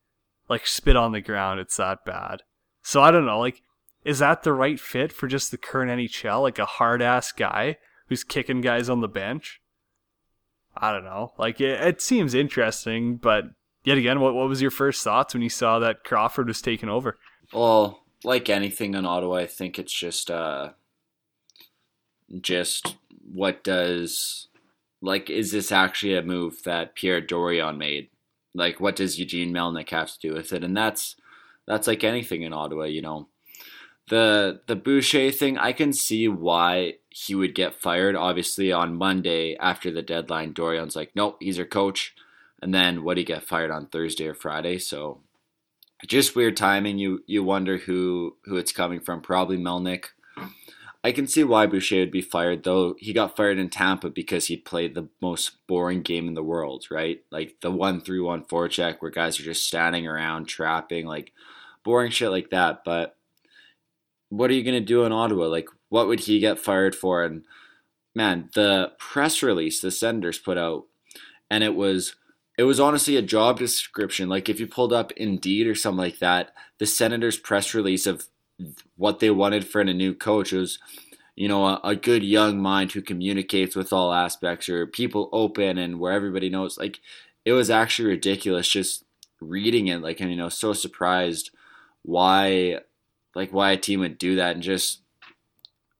[0.49, 2.41] Like spit on the ground, it's that bad.
[2.81, 3.61] So I don't know, like,
[4.03, 6.41] is that the right fit for just the current NHL?
[6.41, 9.61] Like a hard ass guy who's kicking guys on the bench?
[10.75, 11.33] I don't know.
[11.37, 13.45] Like it, it seems interesting, but
[13.89, 16.89] yet again, what what was your first thoughts when you saw that Crawford was taking
[16.89, 17.17] over?
[17.51, 20.69] Well, like anything in Ottawa, I think it's just uh
[22.39, 22.95] just
[23.33, 24.47] what does
[25.01, 28.09] like is this actually a move that Pierre Dorion made?
[28.53, 30.63] Like what does Eugene Melnyk have to do with it?
[30.63, 31.15] And that's
[31.67, 33.27] that's like anything in Ottawa, you know.
[34.09, 38.15] The the Boucher thing, I can see why he would get fired.
[38.15, 42.13] Obviously on Monday after the deadline, Dorion's like, Nope, he's our coach.
[42.61, 45.21] And then what he get fired on Thursday or Friday, so
[46.07, 46.97] just weird timing.
[46.97, 49.21] You you wonder who who it's coming from.
[49.21, 50.05] Probably Melnyk.
[51.01, 52.95] I can see why Boucher would be fired though.
[52.99, 56.85] He got fired in Tampa because he played the most boring game in the world,
[56.91, 57.21] right?
[57.31, 61.31] Like the one through one forecheck where guys are just standing around trapping, like
[61.83, 62.83] boring shit like that.
[62.83, 63.15] But
[64.29, 65.45] what are you gonna do in Ottawa?
[65.45, 67.23] Like what would he get fired for?
[67.23, 67.43] And
[68.13, 70.85] man, the press release the Senators put out,
[71.49, 72.15] and it was
[72.59, 74.27] it was honestly a job description.
[74.27, 78.27] Like if you pulled up Indeed or something like that, the Senators press release of
[78.97, 80.77] what they wanted for a new coach was,
[81.37, 85.77] you know, a, a good young mind who communicates with all aspects or people open
[85.77, 86.77] and where everybody knows.
[86.77, 86.99] Like
[87.45, 89.05] it was actually ridiculous just
[89.39, 90.01] reading it.
[90.01, 91.51] Like and you know, so surprised
[92.01, 92.79] why,
[93.35, 94.99] like why a team would do that and just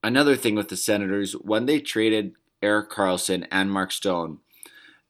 [0.04, 4.40] another thing with the Senators, when they traded Erik Karlsson and Mark Stone,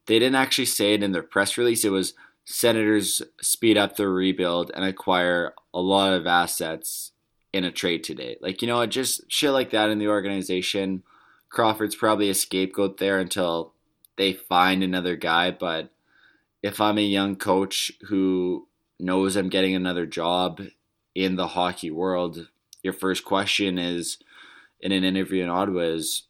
[0.07, 1.85] they didn't actually say it in their press release.
[1.85, 2.13] It was
[2.45, 7.12] Senators speed up their rebuild and acquire a lot of assets
[7.53, 8.38] in a trade today.
[8.41, 11.03] Like, you know, just shit like that in the organization.
[11.49, 13.73] Crawford's probably a scapegoat there until
[14.17, 15.51] they find another guy.
[15.51, 15.91] But
[16.63, 18.67] if I'm a young coach who
[18.99, 20.62] knows I'm getting another job
[21.13, 22.49] in the hockey world,
[22.83, 24.17] your first question is
[24.81, 26.23] in an interview in Ottawa is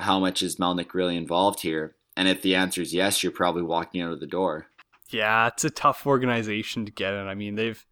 [0.00, 1.95] how much is Melnyk really involved here?
[2.16, 4.68] And if the answer is yes, you're probably walking out of the door.
[5.10, 7.28] Yeah, it's a tough organization to get in.
[7.28, 7.84] I mean, they've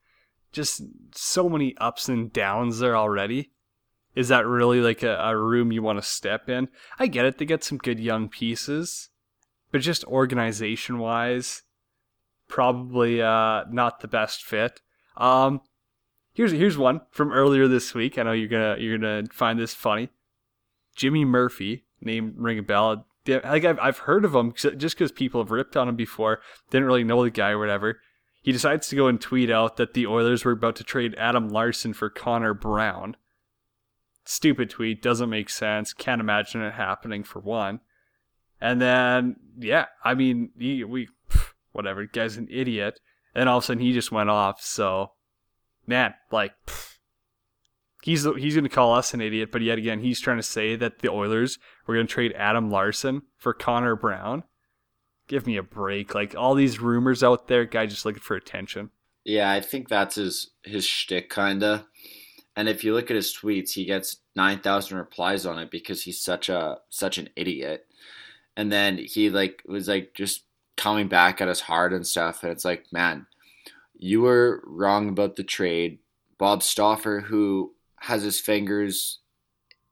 [0.53, 0.83] just
[1.15, 3.51] so many ups and downs there already.
[4.15, 6.69] Is that really like a, a room you want to step in?
[6.99, 7.39] I get it.
[7.39, 9.11] They get some good young pieces,
[9.73, 11.63] but just organization wise,
[12.49, 14.81] probably uh, not the best fit.
[15.17, 15.61] Um,
[16.33, 18.19] here's here's one from earlier this week.
[18.19, 20.11] I know you're gonna you're gonna find this funny.
[20.95, 23.07] Jimmy Murphy, name ring a bell.
[23.27, 26.41] Like I've I've heard of him just because people have ripped on him before.
[26.71, 28.01] Didn't really know the guy or whatever.
[28.43, 31.49] He decides to go and tweet out that the Oilers were about to trade Adam
[31.49, 33.17] Larsson for Connor Brown.
[34.27, 35.95] Stupid tweet, doesn't make sense.
[35.95, 37.81] Can't imagine it happening for one.
[38.61, 41.09] And then, yeah, I mean, he, we,
[41.73, 43.01] whatever, guy's an idiot.
[43.35, 44.61] And all of a sudden he just went off.
[44.63, 45.13] So,
[45.87, 46.53] man, like,
[48.05, 50.77] he's he's going to call us an idiot, but yet again, he's trying to say
[50.77, 54.45] that the Oilers were going to trade Adam Larsson for Connor Brown
[55.29, 56.15] give me a break.
[56.15, 58.91] Like all these rumors out there, guy just looking for attention.
[59.25, 61.87] Yeah, I think that's his his shtick, kinda.
[62.57, 66.03] And if you look at his tweets, he gets nine thousand replies on it because
[66.03, 67.87] he's such a such an idiot.
[68.57, 70.45] And then he like was like just
[70.77, 72.43] coming back at us hard and stuff.
[72.43, 73.27] And it's like, man,
[73.97, 75.99] you were wrong about the trade.
[76.37, 77.73] Bob Stauffer, who
[78.05, 79.21] has his fingers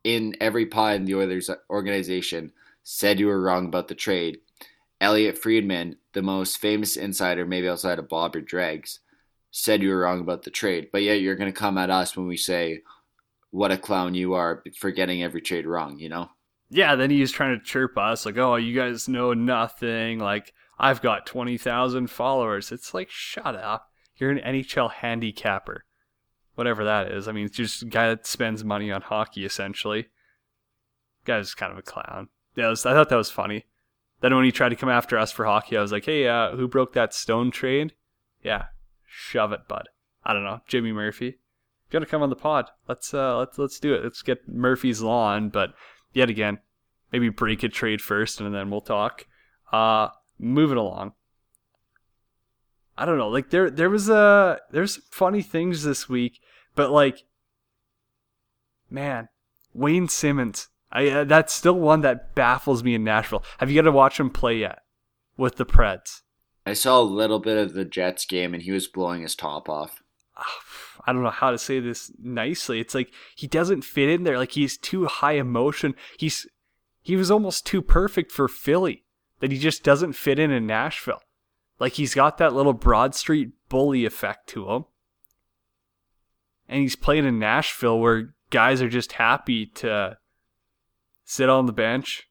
[0.04, 4.38] in every pie in the Oilers organization, said you were wrong about the trade.
[5.00, 9.00] Elliotte Friedman, the most famous insider, maybe outside of Bob or Dregs,
[9.50, 10.88] said you were wrong about the trade.
[10.92, 12.82] But yet you're going to come at us when we say,
[13.50, 16.28] what a clown you are for getting every trade wrong, you know?
[16.68, 20.18] Yeah, then he's trying to chirp us, like, oh, you guys know nothing.
[20.18, 22.72] Like, I've got 20,000 followers.
[22.72, 23.90] It's like, shut up.
[24.16, 25.84] You're an NHL handicapper.
[26.54, 27.28] Whatever that is.
[27.28, 30.08] I mean, it's just a guy that spends money on hockey, essentially.
[31.24, 32.28] Guy's kind of a clown.
[32.56, 33.64] Yeah, was, I thought that was funny.
[34.20, 36.54] Then when he tried to come after us for hockey, I was like, hey, uh,
[36.56, 37.94] who broke that stone trade?
[38.42, 38.66] Yeah,
[39.06, 39.88] shove it, bud.
[40.24, 41.28] I don't know, Jimmy Murphy.
[41.28, 44.02] If you want to come on the pod, let's uh, let's let's do it.
[44.02, 45.74] Let's get Murphy's lawn, but
[46.12, 46.58] yet again,
[47.12, 49.26] maybe break a trade first, and then we'll talk.
[49.72, 51.12] Uh, moving along.
[52.96, 56.40] I don't know, like there there was a there's some funny things this week,
[56.74, 57.24] but like,
[58.90, 59.28] man,
[59.72, 60.68] Wayne Simmonds.
[60.90, 63.42] I uh, that's still one that baffles me in Nashville.
[63.58, 64.80] Have you got to watch him play yet
[65.36, 66.20] with the Preds?
[66.66, 69.68] I saw a little bit of the Jets game, and he was blowing his top
[69.68, 70.02] off.
[71.06, 72.78] I don't know how to say this nicely.
[72.78, 74.38] It's like he doesn't fit in there.
[74.38, 75.94] Like he's too high emotion.
[76.18, 76.46] He's
[77.00, 79.04] he was almost too perfect for Philly.
[79.40, 81.20] That he just doesn't fit in in Nashville.
[81.82, 84.84] Like he's got that little Broad Street bully effect to him.
[86.68, 90.16] And he's playing in Nashville where guys are just happy to
[91.24, 92.28] sit on the bench,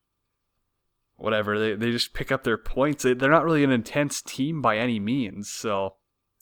[1.18, 1.60] whatever.
[1.60, 3.04] They they just pick up their points.
[3.04, 5.52] They, they're not really an intense team by any means.
[5.52, 5.96] So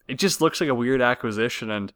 [0.08, 1.72] it just looks like a weird acquisition.
[1.72, 1.92] And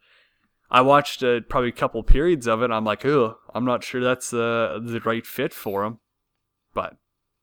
[0.72, 2.72] I watched probably a couple periods of it.
[2.72, 6.00] I'm like, oh, I'm not sure that's the the right fit for him.
[6.74, 6.98] But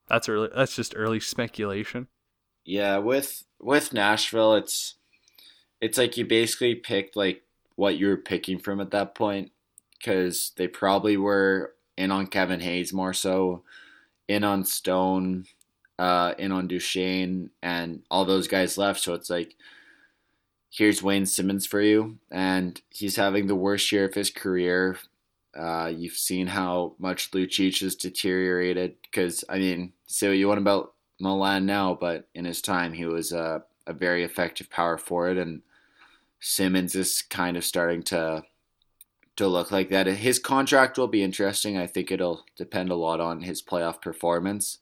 [0.09, 0.49] that's early.
[0.53, 2.09] That's just early speculation.
[2.71, 4.95] Yeah, with with Nashville, it's
[5.81, 7.43] it's like you basically picked like
[7.75, 9.51] what you were picking from at that point
[9.99, 13.65] because they probably were in on Kevin Hayes more so,
[14.29, 15.47] in on Stone,
[15.99, 19.01] uh, in on Duchene, and all those guys left.
[19.01, 19.57] So it's like,
[20.71, 24.97] here's Wayne Simmonds for you, and he's having the worst year of his career.
[25.59, 28.95] Uh, you've seen how much Lucic has deteriorated.
[29.03, 33.07] Because I mean, say what you want about Milan now, but in his time he
[33.07, 35.63] was a, a very effective power forward, and
[36.41, 38.43] Simmonds is kind of starting to
[39.37, 40.07] to look like that.
[40.07, 41.79] His contract will be interesting.
[41.79, 44.79] I think it'll depend a lot on his playoff performance.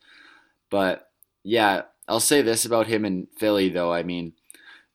[0.71, 1.11] But
[1.45, 3.93] yeah, I'll say this about him in Philly though.
[3.93, 4.33] I mean,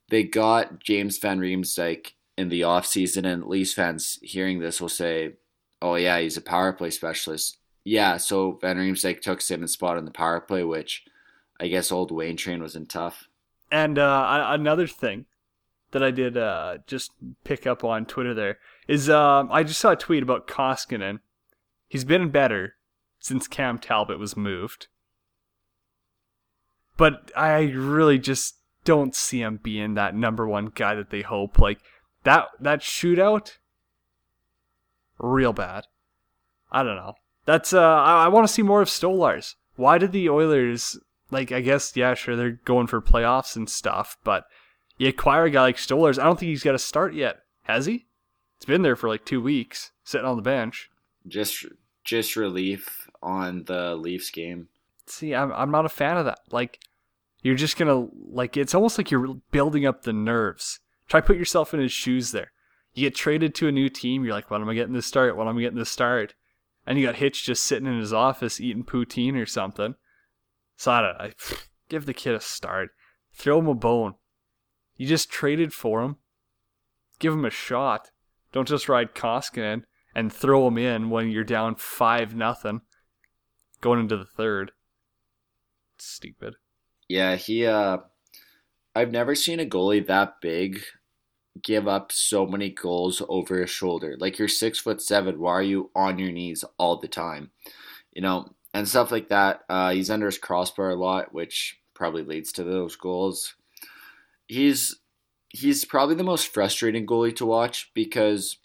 [0.10, 5.34] they got James Van Riemsdyk in the offseason, and Leafs fans hearing this will say,
[5.82, 10.06] "Oh yeah, he's a power play specialist." Yeah, so Van Riemsdyk took Simmonds' spot in
[10.06, 11.04] the power play, which
[11.60, 13.28] I guess old Wayne Train was in tough.
[13.72, 15.26] And uh, another thing
[15.91, 17.12] that I did uh, just
[17.43, 21.20] pick up on Twitter there is um, I just saw a tweet about Koskinen.
[21.88, 22.76] He's been better
[23.20, 24.88] since Cam Talbot was moved.
[26.97, 31.58] But I really just don't see him being that number one guy that they hope.
[31.58, 31.80] Like
[32.24, 33.58] that that shootout,
[35.18, 35.86] real bad.
[36.72, 37.14] I don't know.
[37.45, 39.56] That's uh, I, I want to see more of Stolarz.
[39.76, 40.99] Why did the Oilers
[41.34, 41.52] like?
[41.52, 44.46] I guess yeah, sure they're going for playoffs and stuff, but
[44.98, 46.20] you acquire a guy like Stolarz.
[46.20, 48.06] I don't think he's got a start yet, has he?
[48.58, 50.90] It's been there for like two weeks, sitting on the bench.
[51.28, 51.66] Just
[52.04, 54.70] just relief on the Leafs game.
[55.06, 56.40] See, I'm I'm not a fan of that.
[56.52, 56.80] Like,
[57.42, 60.80] you're just gonna like it's almost like you're building up the nerves.
[61.10, 62.52] Try put yourself in his shoes there.
[62.94, 64.24] You get traded to a new team.
[64.24, 65.36] You're like, when am I getting this start?
[65.36, 66.36] When am I getting this start?
[66.86, 69.96] And you got Hitch just sitting in his office eating poutine or something.
[70.78, 71.15] Don't.
[71.19, 71.34] I,
[71.89, 72.89] give the kid a start.
[73.34, 74.15] Throw him a bone.
[74.95, 76.17] You just traded for him.
[77.19, 78.11] Give him a shot.
[78.51, 79.84] Don't just ride Koskinen
[80.15, 82.82] and throw him in when you're down five nothing,
[83.82, 84.71] going into the third.
[85.97, 86.55] Stupid.
[87.07, 87.65] Yeah, he.
[87.65, 87.97] uh
[88.95, 90.84] I've never seen a goalie that big
[91.61, 94.15] give up so many goals over his shoulder.
[94.19, 97.51] Like you're six foot seven, why are you on your knees all the time?
[98.11, 99.63] You know, and stuff like that.
[99.69, 103.55] Uh, he's under his crossbar a lot, which probably leads to those goals.
[104.47, 104.97] He's
[105.49, 108.57] he's probably the most frustrating goalie to watch because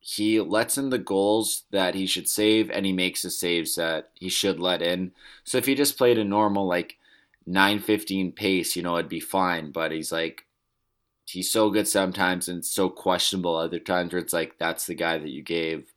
[0.00, 4.08] he lets in the goals that he should save and he makes the saves that
[4.14, 5.12] he should let in.
[5.44, 6.96] So if he just played a normal like
[7.46, 10.46] 915 pace, you know, it'd be fine, but he's like
[11.26, 15.18] he's so good sometimes and so questionable other times where it's like that's the guy
[15.18, 15.92] that you gave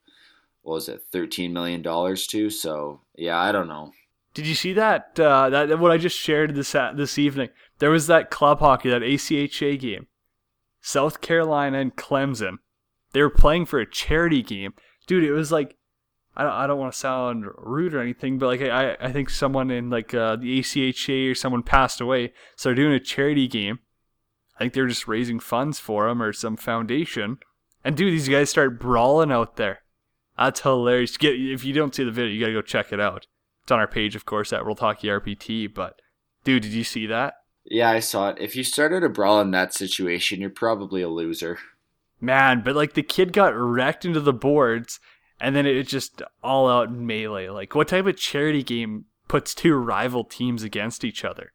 [0.62, 3.92] what was it 13 million dollars to so yeah i don't know.
[4.34, 7.50] Did you see that uh, that what i just shared this uh, this evening?
[7.78, 10.06] There was that club hockey that ACHA game.
[10.80, 12.56] South carolina and clemson.
[13.12, 14.72] They were playing for a charity game.
[15.06, 15.76] Dude it was like
[16.34, 19.28] I don't, I don't want to sound rude or anything, but like I, I think
[19.28, 23.46] someone in like uh, the ACHA or someone passed away, so they're doing a charity
[23.46, 23.80] game,
[24.56, 27.38] I think they're just raising funds for him or some foundation.
[27.84, 29.81] And dude, these guys start brawling out there.
[30.44, 31.16] That's hilarious.
[31.16, 33.26] Get if you don't see the video, you gotta go check it out.
[33.62, 35.72] It's on our page, of course, at World Hockey RPT.
[35.72, 36.00] But
[36.44, 37.34] dude, did you see that?
[37.64, 38.38] Yeah, I saw it.
[38.40, 41.58] If you started a brawl in that situation, you're probably a loser.
[42.20, 44.98] Man, but like the kid got wrecked into the boards,
[45.40, 47.48] and then it just all out in melee.
[47.48, 51.52] Like, what type of charity game puts two rival teams against each other?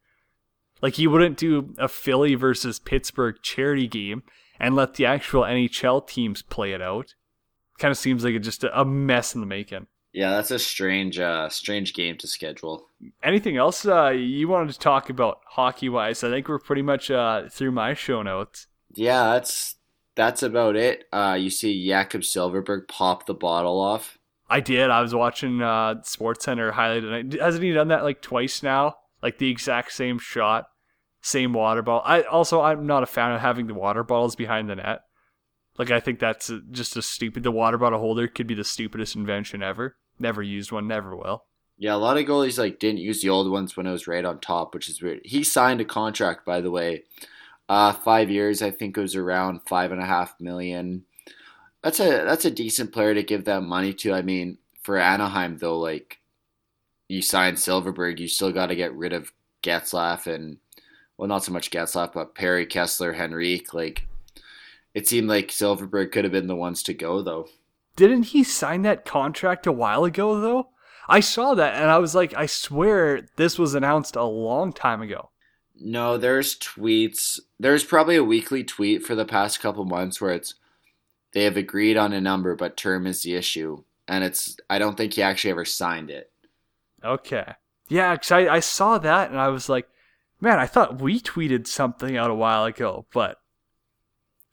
[0.80, 4.22] Like you wouldn't do a Philly versus Pittsburgh charity game
[4.58, 7.14] and let the actual NHL teams play it out.
[7.78, 9.86] Kind of seems like it's just a mess in the making.
[10.12, 12.88] Yeah, that's a strange, uh, strange game to schedule.
[13.22, 16.24] Anything else uh, you wanted to talk about hockey wise?
[16.24, 18.66] I think we're pretty much uh, through my show notes.
[18.94, 19.76] Yeah, that's
[20.16, 21.04] that's about it.
[21.12, 24.18] Uh, you see Jakob Silfverberg pop the bottle off.
[24.50, 24.90] I did.
[24.90, 27.40] I was watching uh, Sports Center highlight tonight.
[27.40, 28.96] Hasn't he done that like twice now?
[29.22, 30.66] like the exact same shot,
[31.20, 32.02] same water bottle.
[32.04, 35.00] I also I'm not a fan of having the water bottles behind the net.
[35.78, 37.44] Like I think that's just a stupid.
[37.44, 39.96] The water bottle holder could be the stupidest invention ever.
[40.18, 41.44] Never used one, never will.
[41.78, 44.24] Yeah, a lot of goalies like didn't use the old ones when it was right
[44.24, 45.20] on top, which is weird.
[45.24, 47.04] He signed a contract, by the way,
[47.68, 48.60] uh, five years.
[48.60, 51.04] I think it was around five and a half million.
[51.84, 54.12] That's a that's a decent player to give that money to.
[54.12, 56.18] I mean, for Anaheim though, like
[57.06, 60.58] you sign Silfverberg, you still got to get rid of Getzlaf and
[61.16, 63.72] well, not so much Getzlaf, but Perry Kesler, Henrique.
[63.72, 64.08] Like
[64.98, 67.46] it seemed like Silfverberg could have been the ones to go though.
[67.94, 70.70] Didn't he sign that contract a while ago though?
[71.08, 75.00] I saw that and I was like, I swear this was announced a long time
[75.00, 75.30] ago.
[75.80, 77.38] No, there's tweets.
[77.60, 80.54] There's probably a weekly tweet for the past couple months where it's
[81.30, 84.96] they have agreed on a number, but term is the issue, and it's I don't
[84.96, 86.32] think he actually ever signed it.
[87.04, 87.52] Okay.
[87.88, 89.88] Yeah, because I, I saw that and I was like,
[90.40, 93.38] man, I thought we tweeted something out a while ago, but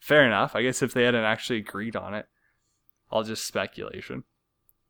[0.06, 0.54] fair enough.
[0.54, 2.26] I guess if they hadn't actually agreed on it,
[3.10, 4.22] all just speculation.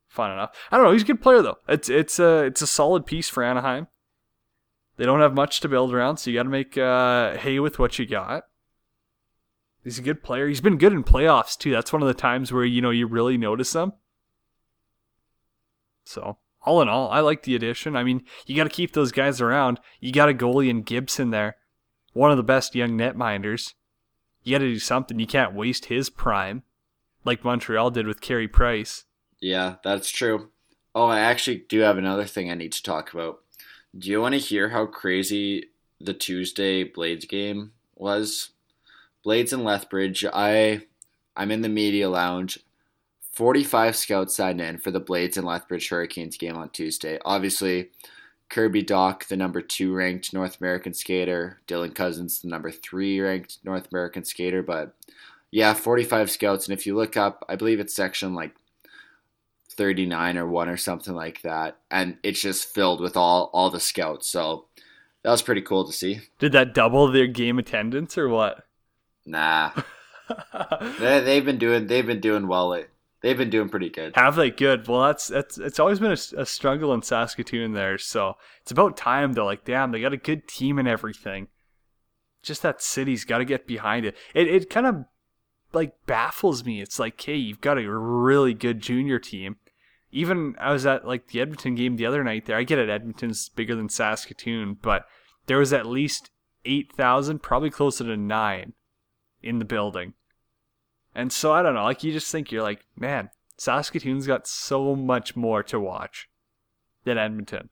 [0.08, 0.54] Fun enough.
[0.70, 0.92] I don't know.
[0.92, 1.58] He's a good player though.
[1.66, 3.88] It's it's a it's a solid piece for Anaheim.
[4.98, 7.78] They don't have much to build around, so you got to make uh, hay with
[7.78, 8.44] what you got.
[9.82, 10.48] He's a good player.
[10.48, 11.70] He's been good in playoffs too.
[11.70, 13.94] That's one of the times where you know you really notice them.
[16.04, 17.96] So all in all, I like the addition.
[17.96, 19.80] I mean, you got to keep those guys around.
[19.98, 21.56] You got a goalie in Gibson there,
[22.12, 23.72] one of the best young netminders.
[24.46, 25.18] You got to do something.
[25.18, 26.62] You can't waste his prime,
[27.24, 29.02] like Montreal did with Carey Price.
[29.40, 30.50] Yeah, that's true.
[30.94, 33.40] Oh, I actually do have another thing I need to talk about.
[33.98, 35.70] Do you want to hear how crazy
[36.00, 38.50] the Tuesday Blades game was?
[39.24, 40.24] Blades and Lethbridge.
[40.32, 40.82] I
[41.36, 42.60] I'm in the media lounge.
[43.32, 47.18] 45 scouts signed in for the Blades and Lethbridge Hurricanes game on Tuesday.
[47.24, 47.90] Obviously,
[48.48, 53.58] Kirby Dach, the number two ranked North American skater, Dylan Cozens, the number three ranked
[53.64, 54.62] North American skater.
[54.62, 54.94] But
[55.50, 56.66] yeah, 45 scouts.
[56.66, 58.54] And if you look up, I believe it's section like
[59.70, 61.78] 39 or 1 or something like that.
[61.90, 64.28] And it's just filled with all, all the scouts.
[64.28, 64.66] So
[65.22, 66.20] that was pretty cool to see.
[66.38, 68.64] Did that double their game attendance or what?
[69.24, 69.72] Nah.
[71.00, 72.74] they, they've been doing they've been doing well
[73.20, 74.14] they've been doing pretty good.
[74.16, 74.50] Have they?
[74.50, 74.86] Good.
[74.88, 77.98] Well, that's that's it's always been a, a, struggle in Saskatoon there.
[77.98, 79.44] So it's about time though.
[79.44, 81.48] Like, damn, they got a good team and everything.
[82.42, 84.16] Just that city's got to get behind it.
[84.34, 85.04] It it kind of
[85.72, 86.80] like baffles me.
[86.80, 89.56] It's like, hey, you've got a really good junior team.
[90.12, 92.46] Even I was at like the Edmonton game the other night.
[92.46, 92.88] There, I get it.
[92.88, 95.06] Edmonton's bigger than Saskatoon, but
[95.46, 96.30] there was at least
[96.64, 98.74] eight thousand, probably closer to nine,
[99.42, 100.14] in the building
[101.16, 104.94] and so I don't know, like you just think you're like, man, Saskatoon's got so
[104.94, 106.28] much more to watch
[107.04, 107.70] than Edmonton.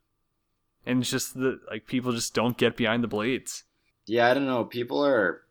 [0.86, 3.64] And it's just the like people just don't get behind the blades.
[4.06, 4.64] Yeah, I don't know.
[4.64, 5.42] People are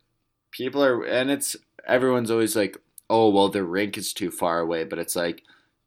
[0.49, 1.55] people are and it's
[1.87, 2.77] everyone's always like,
[3.11, 5.43] "Oh, well the rink is too far away," but it's like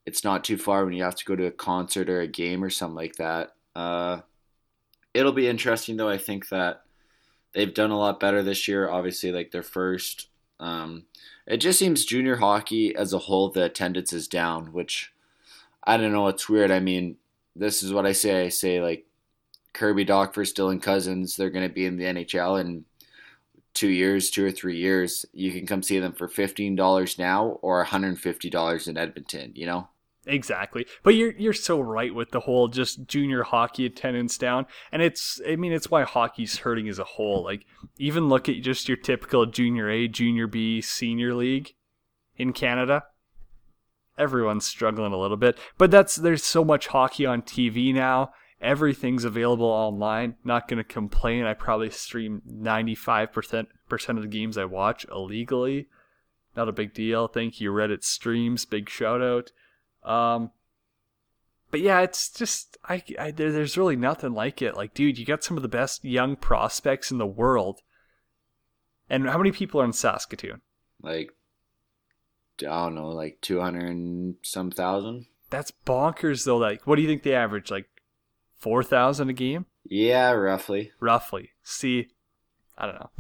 [0.07, 2.63] it's not too far when you have to go to a concert or a game
[2.63, 3.55] or something like that.
[3.75, 4.21] Uh
[5.13, 6.09] it'll be interesting though.
[6.09, 6.83] I think that
[7.53, 8.89] they've done a lot better this year.
[8.89, 10.29] Obviously, like their first
[10.61, 11.05] um,
[11.47, 15.13] it just seems junior hockey as a whole, the attendance is down, which
[15.85, 16.29] I don't know.
[16.29, 16.71] It's weird.
[16.71, 17.17] I mean,
[17.55, 18.45] this is what I say.
[18.47, 19.07] I say like
[19.73, 22.85] Kirby Dach for Dylan Cozens, They're going to be in the NHL in
[23.75, 25.27] two years, two or three years.
[25.33, 28.97] You can come see them for fifteen dollars now or one hundred fifty dollars in
[28.97, 29.53] Edmonton.
[29.55, 29.89] You know.
[30.27, 30.87] Exactly.
[31.05, 34.66] But you're you're so right with the whole just junior hockey attendance down.
[34.91, 37.45] And it's I mean it's why hockey's hurting as a whole.
[37.45, 37.64] Like
[37.97, 41.74] even look at just your typical junior A, junior B, senior league
[42.37, 43.05] in Canada.
[44.18, 45.59] Everyone's struggling a little bit.
[45.79, 48.33] But that's there's so much hockey on TV now.
[48.61, 50.37] Everything's available online.
[50.43, 51.45] Not gonna complain.
[51.45, 55.87] I probably stream ninety five percent percent of the games I watch illegally.
[56.57, 57.29] Not a big deal.
[57.29, 58.64] Thank you, Reddit streams.
[58.64, 59.53] Big shout out.
[60.07, 60.53] Um,
[61.71, 64.77] but yeah, it's just I, I there, there's really nothing like it.
[64.77, 67.83] Like, dude, you got some of the best young prospects in the world.
[69.11, 70.63] And how many people are in Saskatoon?
[71.03, 71.31] Like,
[72.61, 75.27] I don't know, like two hundred and some thousand.
[75.51, 76.57] That's bonkers, though.
[76.57, 77.71] Like, what do you think they average?
[77.71, 77.87] Like
[78.59, 79.67] four thousand a game?
[79.85, 80.93] Yeah, roughly.
[80.99, 81.51] Roughly.
[81.63, 82.09] See,
[82.79, 83.11] I don't know.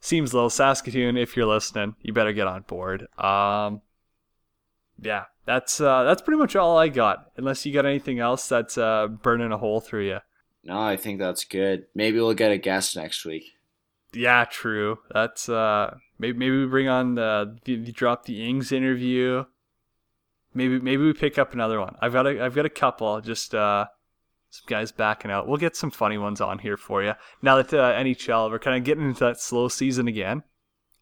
[0.00, 0.48] Seems low.
[0.48, 3.02] Saskatoon, if you're listening, you better get on board.
[3.18, 3.82] Um,
[5.00, 7.30] yeah, that's uh, that's pretty much all I got.
[7.36, 10.18] Unless you got anything else that's uh, burning a hole through you.
[10.64, 11.86] No, I think that's good.
[11.94, 13.44] Maybe we'll get a guest next week.
[14.12, 14.98] Yeah, true.
[15.12, 19.44] That's uh, maybe maybe we bring on the, the, the drop the Ings interview.
[20.52, 21.96] Maybe maybe we pick up another one.
[22.00, 23.20] I've got a I've got a couple.
[23.20, 23.86] Just uh,
[24.50, 25.46] some guys backing out.
[25.46, 27.14] We'll get some funny ones on here for you.
[27.40, 30.42] Now that uh, NHL, we're kind of getting into that slow season again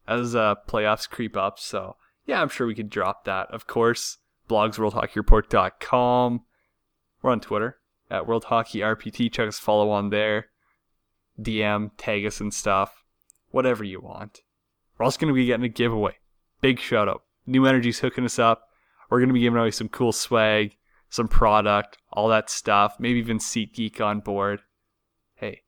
[0.07, 1.59] as uh, playoffs creep up.
[1.59, 3.51] So yeah, I'm sure we could drop that.
[3.51, 4.17] Of course,
[4.49, 6.41] blogsworldhockeyreport.com.
[7.21, 7.77] We're on Twitter
[8.09, 9.31] at World Hockey RPT.
[9.31, 10.47] Check us, follow on there.
[11.39, 13.03] DM, tag us and stuff.
[13.51, 14.41] Whatever you want.
[14.97, 16.17] We're also going to be getting a giveaway.
[16.61, 17.23] Big shout out.
[17.45, 18.67] New Energy's hooking us up.
[19.09, 20.75] We're going to be giving away some cool swag,
[21.09, 22.97] some product, all that stuff.
[22.99, 24.61] Maybe even SeatGeek on board.
[25.35, 25.61] Hey,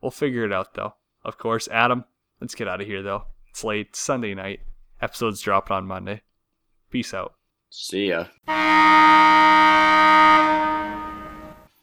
[0.00, 0.94] we'll figure it out though.
[1.24, 2.04] Of course, Adam,
[2.40, 3.24] let's get out of here though.
[3.50, 4.60] It's late, Sunday night.
[5.00, 6.22] Episodes dropping on Monday.
[6.90, 7.35] Peace out.
[7.78, 8.24] See ya.